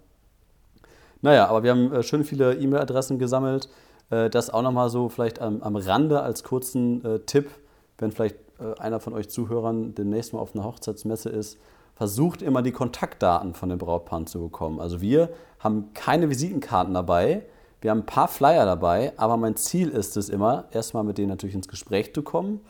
Naja, 1.22 1.48
aber 1.48 1.62
wir 1.62 1.70
haben 1.70 1.92
äh, 1.92 2.02
schön 2.02 2.24
viele 2.24 2.54
E-Mail-Adressen 2.54 3.18
gesammelt. 3.18 3.68
Äh, 4.10 4.30
das 4.30 4.50
auch 4.50 4.62
nochmal 4.62 4.90
so 4.90 5.08
vielleicht 5.08 5.40
am, 5.40 5.62
am 5.62 5.76
Rande 5.76 6.22
als 6.22 6.44
kurzen 6.44 7.04
äh, 7.04 7.18
Tipp, 7.20 7.50
wenn 7.98 8.12
vielleicht 8.12 8.36
äh, 8.58 8.78
einer 8.80 9.00
von 9.00 9.12
euch 9.12 9.28
Zuhörern 9.28 9.94
demnächst 9.94 10.32
mal 10.32 10.40
auf 10.40 10.54
einer 10.54 10.64
Hochzeitsmesse 10.64 11.28
ist, 11.28 11.58
versucht 11.94 12.42
immer 12.42 12.62
die 12.62 12.72
Kontaktdaten 12.72 13.54
von 13.54 13.70
den 13.70 13.78
Brautpaaren 13.78 14.26
zu 14.26 14.40
bekommen. 14.40 14.80
Also 14.80 15.00
wir 15.00 15.30
haben 15.58 15.92
keine 15.94 16.28
Visitenkarten 16.28 16.94
dabei, 16.94 17.42
wir 17.80 17.90
haben 17.90 18.00
ein 18.00 18.06
paar 18.06 18.28
Flyer 18.28 18.66
dabei, 18.66 19.12
aber 19.16 19.36
mein 19.36 19.56
Ziel 19.56 19.88
ist 19.88 20.16
es 20.16 20.28
immer, 20.28 20.64
erstmal 20.72 21.04
mit 21.04 21.18
denen 21.18 21.28
natürlich 21.28 21.54
ins 21.54 21.68
Gespräch 21.68 22.14
zu 22.14 22.22
kommen 22.22 22.60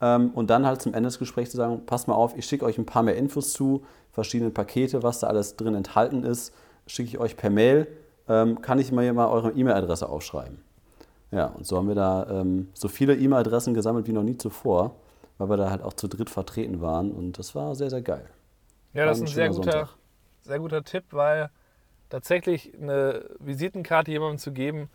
ähm, 0.00 0.30
und 0.34 0.50
dann 0.50 0.66
halt 0.66 0.82
zum 0.82 0.92
Ende 0.94 1.08
des 1.08 1.18
Gesprächs 1.18 1.52
zu 1.52 1.56
sagen, 1.56 1.86
passt 1.86 2.08
mal 2.08 2.14
auf, 2.14 2.36
ich 2.36 2.46
schicke 2.46 2.64
euch 2.64 2.78
ein 2.78 2.86
paar 2.86 3.02
mehr 3.02 3.16
Infos 3.16 3.52
zu, 3.52 3.84
verschiedene 4.12 4.50
Pakete, 4.50 5.02
was 5.02 5.20
da 5.20 5.28
alles 5.28 5.56
drin 5.56 5.74
enthalten 5.74 6.24
ist, 6.24 6.52
schicke 6.86 7.08
ich 7.08 7.18
euch 7.18 7.36
per 7.36 7.50
Mail, 7.50 7.86
ähm, 8.28 8.60
kann 8.60 8.78
ich 8.78 8.90
mal, 8.90 9.12
mal 9.12 9.28
eure 9.28 9.52
E-Mail-Adresse 9.52 10.08
aufschreiben. 10.08 10.58
Ja, 11.34 11.46
und 11.46 11.66
so 11.66 11.76
haben 11.76 11.88
wir 11.88 11.96
da 11.96 12.26
ähm, 12.30 12.68
so 12.74 12.86
viele 12.86 13.16
E-Mail-Adressen 13.16 13.74
gesammelt 13.74 14.06
wie 14.06 14.12
noch 14.12 14.22
nie 14.22 14.36
zuvor, 14.36 14.94
weil 15.38 15.50
wir 15.50 15.56
da 15.56 15.68
halt 15.68 15.82
auch 15.82 15.92
zu 15.92 16.06
dritt 16.06 16.30
vertreten 16.30 16.80
waren 16.80 17.10
und 17.10 17.38
das 17.38 17.56
war 17.56 17.74
sehr, 17.74 17.90
sehr 17.90 18.02
geil. 18.02 18.24
Ja, 18.92 19.04
das 19.04 19.18
ist 19.18 19.24
ein 19.24 19.26
sehr 19.34 19.48
guter, 19.48 19.88
sehr 20.42 20.60
guter 20.60 20.84
Tipp, 20.84 21.04
weil 21.10 21.50
tatsächlich 22.08 22.72
eine 22.80 23.24
Visitenkarte 23.40 24.12
jemandem 24.12 24.38
zu 24.38 24.52
geben, 24.52 24.88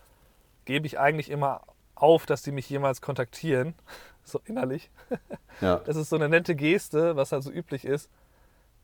gebe 0.64 0.88
ich 0.88 0.98
eigentlich 0.98 1.30
immer 1.30 1.62
auf, 1.96 2.26
dass 2.26 2.42
die 2.42 2.54
mich 2.54 2.70
jemals 2.70 3.02
kontaktieren. 3.02 3.76
So 4.24 4.40
innerlich. 4.46 4.92
Ja. 5.62 5.82
Das 5.86 5.96
ist 5.96 6.10
so 6.10 6.16
eine 6.16 6.30
nette 6.30 6.56
Geste, 6.56 7.16
was 7.18 7.32
halt 7.32 7.44
so 7.44 7.52
üblich 7.52 7.84
ist. 7.84 8.10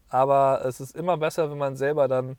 Aber 0.10 0.65
es 0.65 0.82
ist 0.82 0.96
immer 0.96 1.15
besser, 1.18 1.50
wenn 1.52 1.58
man 1.58 1.78
selber 1.78 2.08
dann 2.08 2.38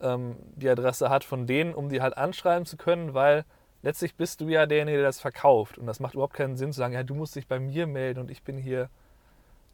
ähm, 0.00 0.36
die 0.54 0.70
Adresse 0.70 1.10
hat 1.10 1.24
von 1.24 1.46
denen, 1.46 1.74
um 1.74 1.88
die 1.90 2.00
halt 2.00 2.16
anschreiben 2.16 2.64
zu 2.64 2.76
können, 2.78 3.12
weil 3.12 3.44
letztlich 3.82 4.14
bist 4.14 4.40
du 4.40 4.48
ja 4.48 4.66
derjenige, 4.66 4.98
der 4.98 5.06
das 5.06 5.20
verkauft. 5.20 5.78
Und 5.78 5.86
das 5.86 6.00
macht 6.00 6.14
überhaupt 6.14 6.34
keinen 6.34 6.56
Sinn 6.56 6.72
zu 6.72 6.78
sagen, 6.78 6.94
ja, 6.94 7.02
du 7.02 7.14
musst 7.14 7.36
dich 7.36 7.46
bei 7.46 7.58
mir 7.58 7.86
melden 7.86 8.20
und 8.20 8.30
ich 8.30 8.42
bin 8.42 8.58
hier 8.58 8.88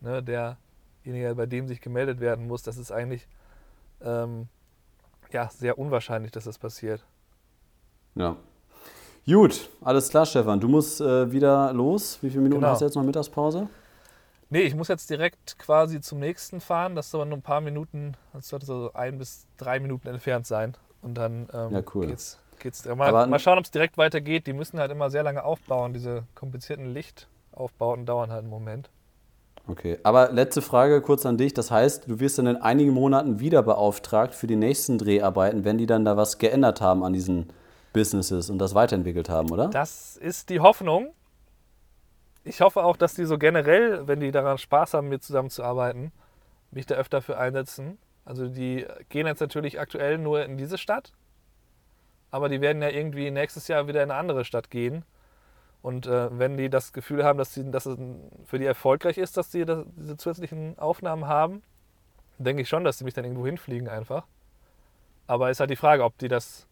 ne, 0.01 0.23
derjenige, 0.23 1.35
bei 1.35 1.47
dem 1.47 1.69
sich 1.69 1.81
gemeldet 1.81 2.21
werden 2.21 2.47
muss. 2.47 2.63
Das 2.63 2.77
ist 2.77 2.93
eigentlich 2.93 3.29
ähm, 4.03 4.49
ja, 5.33 5.49
sehr 5.51 5.79
unwahrscheinlich, 5.79 6.33
dass 6.33 6.45
das 6.45 6.59
passiert. 6.59 7.05
Ja. 8.15 8.37
Gut, 9.27 9.71
alles 9.81 10.11
klar, 10.11 10.27
Stefan. 10.27 10.61
Du 10.61 10.69
musst 10.69 11.01
äh, 11.01 11.33
wieder 11.33 11.73
los. 11.73 12.19
Wie 12.21 12.29
viele 12.29 12.43
Minuten 12.43 12.61
genau. 12.61 12.73
hast 12.73 12.81
du 12.81 12.85
jetzt 12.85 12.95
noch 12.95 13.03
Mittagspause? 13.03 13.69
Nee, 14.51 14.63
ich 14.63 14.75
muss 14.75 14.89
jetzt 14.89 15.09
direkt 15.09 15.59
quasi 15.59 16.01
zum 16.01 16.21
nächsten 16.21 16.61
fahren. 16.61 16.95
Das 16.95 17.07
ist 17.07 17.15
aber 17.15 17.25
nur 17.25 17.39
ein 17.39 17.43
paar 17.43 17.63
Minuten, 17.63 18.17
das 18.35 18.49
sollte 18.49 18.67
so 18.67 18.93
ein 18.93 19.19
bis 19.19 19.47
drei 19.57 19.81
Minuten 19.81 20.09
entfernt 20.09 20.47
sein. 20.47 20.77
Und 21.01 21.15
dann 21.15 21.49
ähm, 21.53 21.73
ja, 21.73 21.83
cool. 21.95 22.07
geht's, 22.07 22.39
geht's 22.65 22.85
mal, 22.85 23.27
mal 23.29 23.39
schauen, 23.39 23.59
ob 23.59 23.65
es 23.65 23.71
direkt 23.71 23.97
weitergeht. 23.97 24.49
Die 24.49 24.53
müssen 24.53 24.81
halt 24.81 24.91
immer 24.91 25.11
sehr 25.11 25.23
lange 25.23 25.45
aufbauen. 25.45 25.93
Diese 25.93 26.25
komplizierten 26.35 26.93
Lichtaufbauten 26.93 28.07
dauern 28.07 28.33
halt 28.33 28.41
einen 28.41 28.51
Moment. 28.51 28.91
Okay, 29.69 29.99
aber 30.03 30.33
letzte 30.33 30.61
Frage 30.61 31.01
kurz 31.01 31.25
an 31.25 31.39
dich. 31.39 31.55
Das 31.55 31.71
heißt, 31.71 32.09
du 32.09 32.21
wirst 32.21 32.39
dann 32.39 32.47
in 32.47 32.57
einigen 32.57 32.91
Monaten 32.91 33.39
wieder 33.39 33.63
beauftragt 33.63 34.35
für 34.35 34.47
die 34.47 34.57
nächsten 34.57 34.99
Dreharbeiten, 34.99 35.65
wenn 35.65 35.79
die 35.79 35.87
dann 35.87 36.05
da 36.05 36.17
was 36.17 36.39
geändert 36.39 36.81
haben 36.81 37.05
an 37.05 37.13
diesen 37.13 37.51
Businesses 37.93 38.51
und 38.51 38.59
das 38.59 38.75
weiterentwickelt 38.75 39.29
haben, 39.29 39.51
oder? 39.51 39.69
Das 39.69 40.17
ist 40.17 40.51
die 40.51 40.61
Hoffnung. 40.61 41.15
Ich 42.43 42.61
hoffe 42.61 42.85
auch, 42.85 42.97
dass 42.97 43.15
die 43.15 43.25
so 43.25 43.39
generell, 43.39 44.07
wenn 44.07 44.21
die 44.21 44.33
daran 44.33 44.59
Spaß 44.59 44.95
haben, 44.95 45.09
mit 45.09 45.23
zusammenzuarbeiten, 45.23 46.13
mich 46.71 46.85
da 46.85 46.97
öfter 46.97 47.23
für 47.23 47.39
einsetzen. 47.39 47.99
Also 48.27 48.49
die 48.49 48.87
gehen 49.09 49.27
jetzt 49.27 49.41
natürlich 49.41 49.81
aktuell 49.81 50.19
nur 50.19 50.45
in 50.45 50.57
diese 50.57 50.77
Stadt, 50.77 51.13
aber 52.35 52.49
die 52.49 52.61
werden 52.61 52.83
ja 52.83 52.89
irgendwie 52.89 53.31
nächstes 53.31 53.69
Jahr 53.69 53.87
wieder 53.87 54.03
in 54.03 54.11
eine 54.11 54.19
andere 54.19 54.45
Stadt 54.45 54.69
gehen. 54.69 55.05
Und 55.83 56.09
äh, 56.09 56.37
wenn 56.37 56.57
die 56.57 56.69
das 56.69 56.93
Gefühl 56.93 57.23
haben, 57.25 57.39
dass, 57.39 57.55
sie, 57.55 57.71
dass 57.71 57.87
es 57.87 57.97
für 58.45 58.59
die 58.59 58.67
erfolgreich 58.67 59.19
ist, 59.19 59.37
dass 59.37 59.53
sie 59.53 59.65
das, 59.65 59.85
diese 59.95 60.17
zusätzlichen 60.17 60.77
Aufnahmen 60.77 61.29
haben, 61.29 61.63
denke 62.39 62.63
ich 62.63 62.69
schon, 62.69 62.83
dass 62.83 62.99
sie 62.99 63.05
mich 63.05 63.15
dann 63.15 63.25
irgendwo 63.25 63.47
hinfliegen 63.47 63.89
einfach. 63.89 64.27
Aber 65.29 65.49
ist 65.49 65.61
halt 65.61 65.71
die 65.71 65.77
Frage, 65.77 66.03
ob 66.03 66.19
die 66.19 66.27
das 66.27 66.67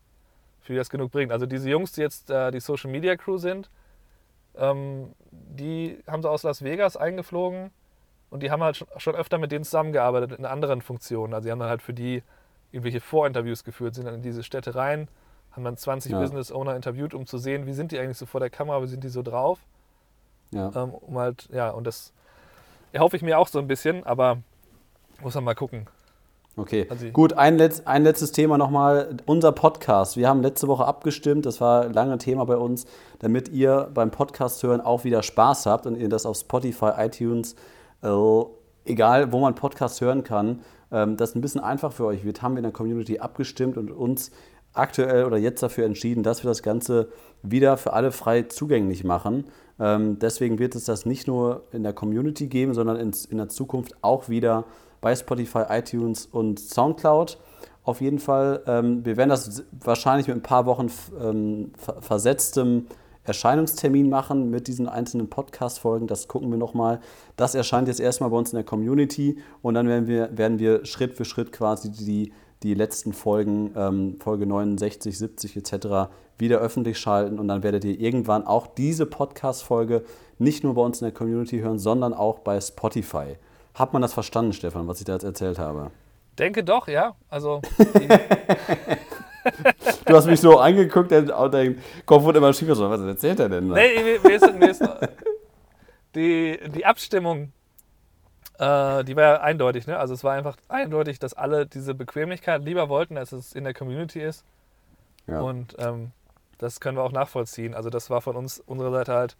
für 0.62 0.72
die 0.72 0.78
das 0.78 0.90
genug 0.90 1.12
bringt. 1.12 1.30
Also 1.30 1.46
diese 1.46 1.70
Jungs, 1.70 1.92
die 1.92 2.00
jetzt 2.00 2.28
äh, 2.28 2.50
die 2.50 2.58
Social 2.58 2.90
Media 2.90 3.14
Crew 3.14 3.38
sind, 3.38 3.70
ähm, 4.56 5.14
die 5.30 5.96
haben 6.08 6.22
sie 6.22 6.28
aus 6.28 6.42
Las 6.42 6.64
Vegas 6.64 6.96
eingeflogen 6.96 7.70
und 8.30 8.42
die 8.42 8.50
haben 8.50 8.64
halt 8.64 8.84
schon 8.96 9.14
öfter 9.14 9.38
mit 9.38 9.52
denen 9.52 9.64
zusammengearbeitet 9.64 10.32
in 10.32 10.44
anderen 10.44 10.82
Funktionen. 10.82 11.34
Also 11.34 11.46
die 11.46 11.52
haben 11.52 11.60
dann 11.60 11.68
halt 11.68 11.82
für 11.82 11.94
die 11.94 12.24
irgendwelche 12.72 13.00
Vorinterviews 13.00 13.62
geführt, 13.62 13.94
sind 13.94 14.06
dann 14.06 14.16
in 14.16 14.22
diese 14.22 14.42
Städte 14.42 14.74
rein, 14.74 15.06
haben 15.52 15.64
dann 15.64 15.76
20 15.76 16.12
ja. 16.12 16.20
Business 16.20 16.50
Owner 16.50 16.74
interviewt, 16.76 17.14
um 17.14 17.26
zu 17.26 17.38
sehen, 17.38 17.66
wie 17.66 17.72
sind 17.72 17.92
die 17.92 17.98
eigentlich 17.98 18.18
so 18.18 18.26
vor 18.26 18.40
der 18.40 18.50
Kamera, 18.50 18.82
wie 18.82 18.86
sind 18.86 19.04
die 19.04 19.08
so 19.08 19.22
drauf. 19.22 19.58
Ja. 20.50 20.70
Ähm, 20.74 20.90
um 20.94 21.18
halt, 21.18 21.48
ja, 21.52 21.70
und 21.70 21.86
das 21.86 22.12
erhoffe 22.92 23.16
ich 23.16 23.22
mir 23.22 23.38
auch 23.38 23.48
so 23.48 23.58
ein 23.58 23.66
bisschen, 23.68 24.04
aber 24.04 24.38
Muss 25.22 25.34
man 25.36 25.44
mal 25.44 25.54
gucken. 25.54 25.86
Okay, 26.56 26.86
Also- 26.90 27.06
gut, 27.10 27.32
ein, 27.34 27.56
Letz-, 27.56 27.86
ein 27.86 28.02
letztes 28.02 28.32
Thema 28.32 28.58
nochmal. 28.58 29.16
Unser 29.24 29.52
Podcast. 29.52 30.16
Wir 30.16 30.28
haben 30.28 30.42
letzte 30.42 30.68
Woche 30.68 30.84
abgestimmt, 30.84 31.46
das 31.46 31.60
war 31.60 31.88
lange 31.88 32.18
Thema 32.18 32.44
bei 32.44 32.56
uns, 32.56 32.86
damit 33.20 33.48
ihr 33.48 33.88
beim 33.94 34.10
Podcast 34.10 34.62
hören 34.62 34.80
auch 34.80 35.04
wieder 35.04 35.22
Spaß 35.22 35.64
habt 35.66 35.86
und 35.86 35.96
ihr 35.96 36.08
das 36.10 36.26
auf 36.26 36.36
Spotify, 36.36 36.90
iTunes, 36.98 37.54
äh, 38.02 38.08
egal 38.84 39.32
wo 39.32 39.38
man 39.38 39.54
Podcast 39.54 40.00
hören 40.02 40.24
kann, 40.24 40.60
ähm, 40.90 41.16
das 41.16 41.34
ein 41.34 41.40
bisschen 41.40 41.62
einfach 41.62 41.92
für 41.92 42.04
euch 42.04 42.24
wird, 42.24 42.42
haben 42.42 42.54
wir 42.54 42.58
in 42.58 42.64
der 42.64 42.72
Community 42.72 43.18
abgestimmt 43.18 43.78
und 43.78 43.90
uns 43.90 44.30
aktuell 44.74 45.24
oder 45.24 45.36
jetzt 45.36 45.62
dafür 45.62 45.84
entschieden, 45.84 46.22
dass 46.22 46.42
wir 46.42 46.48
das 46.48 46.62
Ganze 46.62 47.08
wieder 47.42 47.76
für 47.76 47.92
alle 47.92 48.12
frei 48.12 48.42
zugänglich 48.42 49.04
machen. 49.04 49.44
Ähm, 49.78 50.18
deswegen 50.18 50.58
wird 50.58 50.74
es 50.74 50.84
das 50.84 51.06
nicht 51.06 51.26
nur 51.26 51.64
in 51.72 51.82
der 51.82 51.92
Community 51.92 52.46
geben, 52.46 52.74
sondern 52.74 52.96
in, 52.96 53.12
in 53.30 53.38
der 53.38 53.48
Zukunft 53.48 53.94
auch 54.02 54.28
wieder 54.28 54.64
bei 55.00 55.14
Spotify, 55.14 55.64
iTunes 55.68 56.26
und 56.26 56.60
Soundcloud. 56.60 57.38
Auf 57.84 58.00
jeden 58.00 58.20
Fall, 58.20 58.62
ähm, 58.66 59.04
wir 59.04 59.16
werden 59.16 59.30
das 59.30 59.64
wahrscheinlich 59.72 60.28
mit 60.28 60.36
ein 60.36 60.42
paar 60.42 60.66
Wochen 60.66 60.90
ähm, 61.20 61.72
ver 61.76 62.00
versetztem 62.00 62.86
Erscheinungstermin 63.24 64.08
machen 64.08 64.50
mit 64.50 64.66
diesen 64.66 64.88
einzelnen 64.88 65.28
Podcast-Folgen. 65.28 66.06
Das 66.06 66.26
gucken 66.26 66.50
wir 66.50 66.58
nochmal. 66.58 67.00
Das 67.36 67.54
erscheint 67.54 67.88
jetzt 67.88 68.00
erstmal 68.00 68.30
bei 68.30 68.36
uns 68.36 68.52
in 68.52 68.56
der 68.56 68.64
Community 68.64 69.38
und 69.62 69.74
dann 69.74 69.86
werden 69.86 70.08
wir, 70.08 70.36
werden 70.36 70.58
wir 70.58 70.84
Schritt 70.84 71.14
für 71.14 71.24
Schritt 71.24 71.52
quasi 71.52 71.90
die, 71.90 72.32
die 72.62 72.74
letzten 72.74 73.12
Folgen, 73.12 73.72
ähm, 73.76 74.16
Folge 74.20 74.46
69, 74.46 75.18
70 75.18 75.56
etc. 75.56 76.10
wieder 76.38 76.58
öffentlich 76.58 76.98
schalten 76.98 77.38
und 77.38 77.48
dann 77.48 77.62
werdet 77.62 77.84
ihr 77.84 77.98
irgendwann 77.98 78.46
auch 78.46 78.66
diese 78.66 79.06
Podcast-Folge 79.06 80.04
nicht 80.38 80.64
nur 80.64 80.74
bei 80.74 80.82
uns 80.82 81.00
in 81.00 81.06
der 81.06 81.14
Community 81.14 81.60
hören, 81.60 81.78
sondern 81.78 82.14
auch 82.14 82.40
bei 82.40 82.60
Spotify. 82.60 83.36
Hat 83.74 83.92
man 83.92 84.02
das 84.02 84.12
verstanden, 84.12 84.52
Stefan, 84.52 84.86
was 84.88 84.98
ich 84.98 85.04
da 85.04 85.14
jetzt 85.14 85.24
erzählt 85.24 85.58
habe? 85.58 85.90
Denke 86.38 86.64
doch, 86.64 86.88
ja. 86.88 87.14
Also, 87.28 87.60
Du 90.04 90.16
hast 90.16 90.26
mich 90.26 90.40
so 90.40 90.58
angeguckt 90.58 91.10
dein 91.10 91.78
Kopf 92.06 92.22
wurde 92.22 92.38
immer 92.38 92.52
schiefer. 92.52 92.74
So, 92.74 92.88
was 92.88 93.00
erzählt 93.00 93.40
er 93.40 93.48
denn? 93.48 93.68
da? 93.68 93.74
nee, 93.74 94.18
mir 94.22 94.34
ist, 94.34 94.54
mir 94.54 94.70
ist 94.70 94.82
die, 96.14 96.58
die 96.74 96.84
Abstimmung, 96.84 97.52
äh, 98.62 99.04
die 99.04 99.16
war 99.16 99.22
ja 99.22 99.40
eindeutig. 99.40 99.86
Ne? 99.86 99.98
Also, 99.98 100.14
es 100.14 100.22
war 100.22 100.34
einfach 100.34 100.56
eindeutig, 100.68 101.18
dass 101.18 101.34
alle 101.34 101.66
diese 101.66 101.94
Bequemlichkeit 101.94 102.64
lieber 102.64 102.88
wollten, 102.88 103.18
als 103.18 103.32
es 103.32 103.54
in 103.54 103.64
der 103.64 103.74
Community 103.74 104.20
ist. 104.20 104.44
Ja. 105.26 105.40
Und 105.40 105.74
ähm, 105.78 106.12
das 106.58 106.80
können 106.80 106.96
wir 106.96 107.02
auch 107.02 107.12
nachvollziehen. 107.12 107.74
Also, 107.74 107.90
das 107.90 108.08
war 108.08 108.20
von 108.20 108.36
uns, 108.36 108.60
unserer 108.60 108.92
Seite 108.92 109.12
halt 109.14 109.36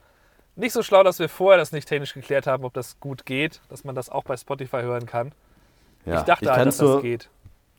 nicht 0.57 0.73
so 0.73 0.83
schlau, 0.83 1.03
dass 1.03 1.19
wir 1.19 1.29
vorher 1.29 1.59
das 1.59 1.73
nicht 1.73 1.89
technisch 1.89 2.15
geklärt 2.15 2.47
haben, 2.47 2.65
ob 2.65 2.75
das 2.75 2.99
gut 3.01 3.25
geht, 3.25 3.61
dass 3.69 3.85
man 3.85 3.95
das 3.95 4.11
auch 4.11 4.25
bei 4.25 4.37
Spotify 4.37 4.83
hören 4.83 5.07
kann. 5.07 5.33
Ja. 6.05 6.19
Ich 6.19 6.23
dachte 6.25 6.47
halt, 6.51 6.59
kann's 6.59 6.77
dass 6.79 6.87
das 6.87 6.95
nur- 6.95 7.03
geht. 7.03 7.29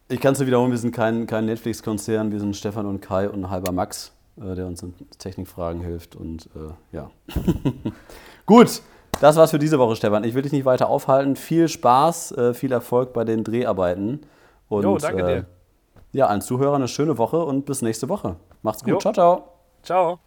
Ich 0.09 0.19
kann 0.19 0.33
es 0.33 0.39
nur 0.39 0.47
wiederholen, 0.47 0.71
wir 0.71 0.77
sind 0.77 0.93
kein, 0.93 1.27
kein 1.27 1.45
Netflix-Konzern, 1.45 2.31
wir 2.31 2.39
sind 2.39 2.55
Stefan 2.55 2.85
und 2.85 3.01
Kai 3.01 3.29
und 3.29 3.41
ein 3.45 3.49
halber 3.49 3.71
Max, 3.71 4.13
äh, 4.37 4.53
der 4.53 4.67
uns 4.67 4.83
in 4.83 4.93
Technikfragen 5.17 5.81
hilft. 5.81 6.15
Und 6.15 6.49
äh, 6.55 6.95
ja. 6.95 7.09
Gut, 8.45 8.81
das 9.21 9.35
war's 9.35 9.51
für 9.51 9.59
diese 9.59 9.79
Woche, 9.79 9.95
Stefan. 9.95 10.23
Ich 10.23 10.33
will 10.33 10.41
dich 10.41 10.51
nicht 10.51 10.65
weiter 10.65 10.89
aufhalten. 10.89 11.35
Viel 11.35 11.67
Spaß, 11.67 12.31
äh, 12.33 12.53
viel 12.53 12.71
Erfolg 12.71 13.13
bei 13.13 13.23
den 13.23 13.43
Dreharbeiten. 13.43 14.21
Und, 14.69 14.83
Jo, 14.83 14.97
danke 14.97 15.23
äh, 15.23 15.35
dir. 15.35 15.45
Ja, 16.11 16.27
allen 16.27 16.41
Zuhörern 16.41 16.75
eine 16.75 16.87
schöne 16.87 17.17
Woche 17.17 17.43
und 17.43 17.65
bis 17.65 17.81
nächste 17.81 18.09
Woche. 18.09 18.35
Macht's 18.61 18.83
gut. 18.83 18.93
Jo. 18.93 18.99
Ciao, 18.99 19.13
ciao. 19.13 19.43
Ciao. 19.81 20.19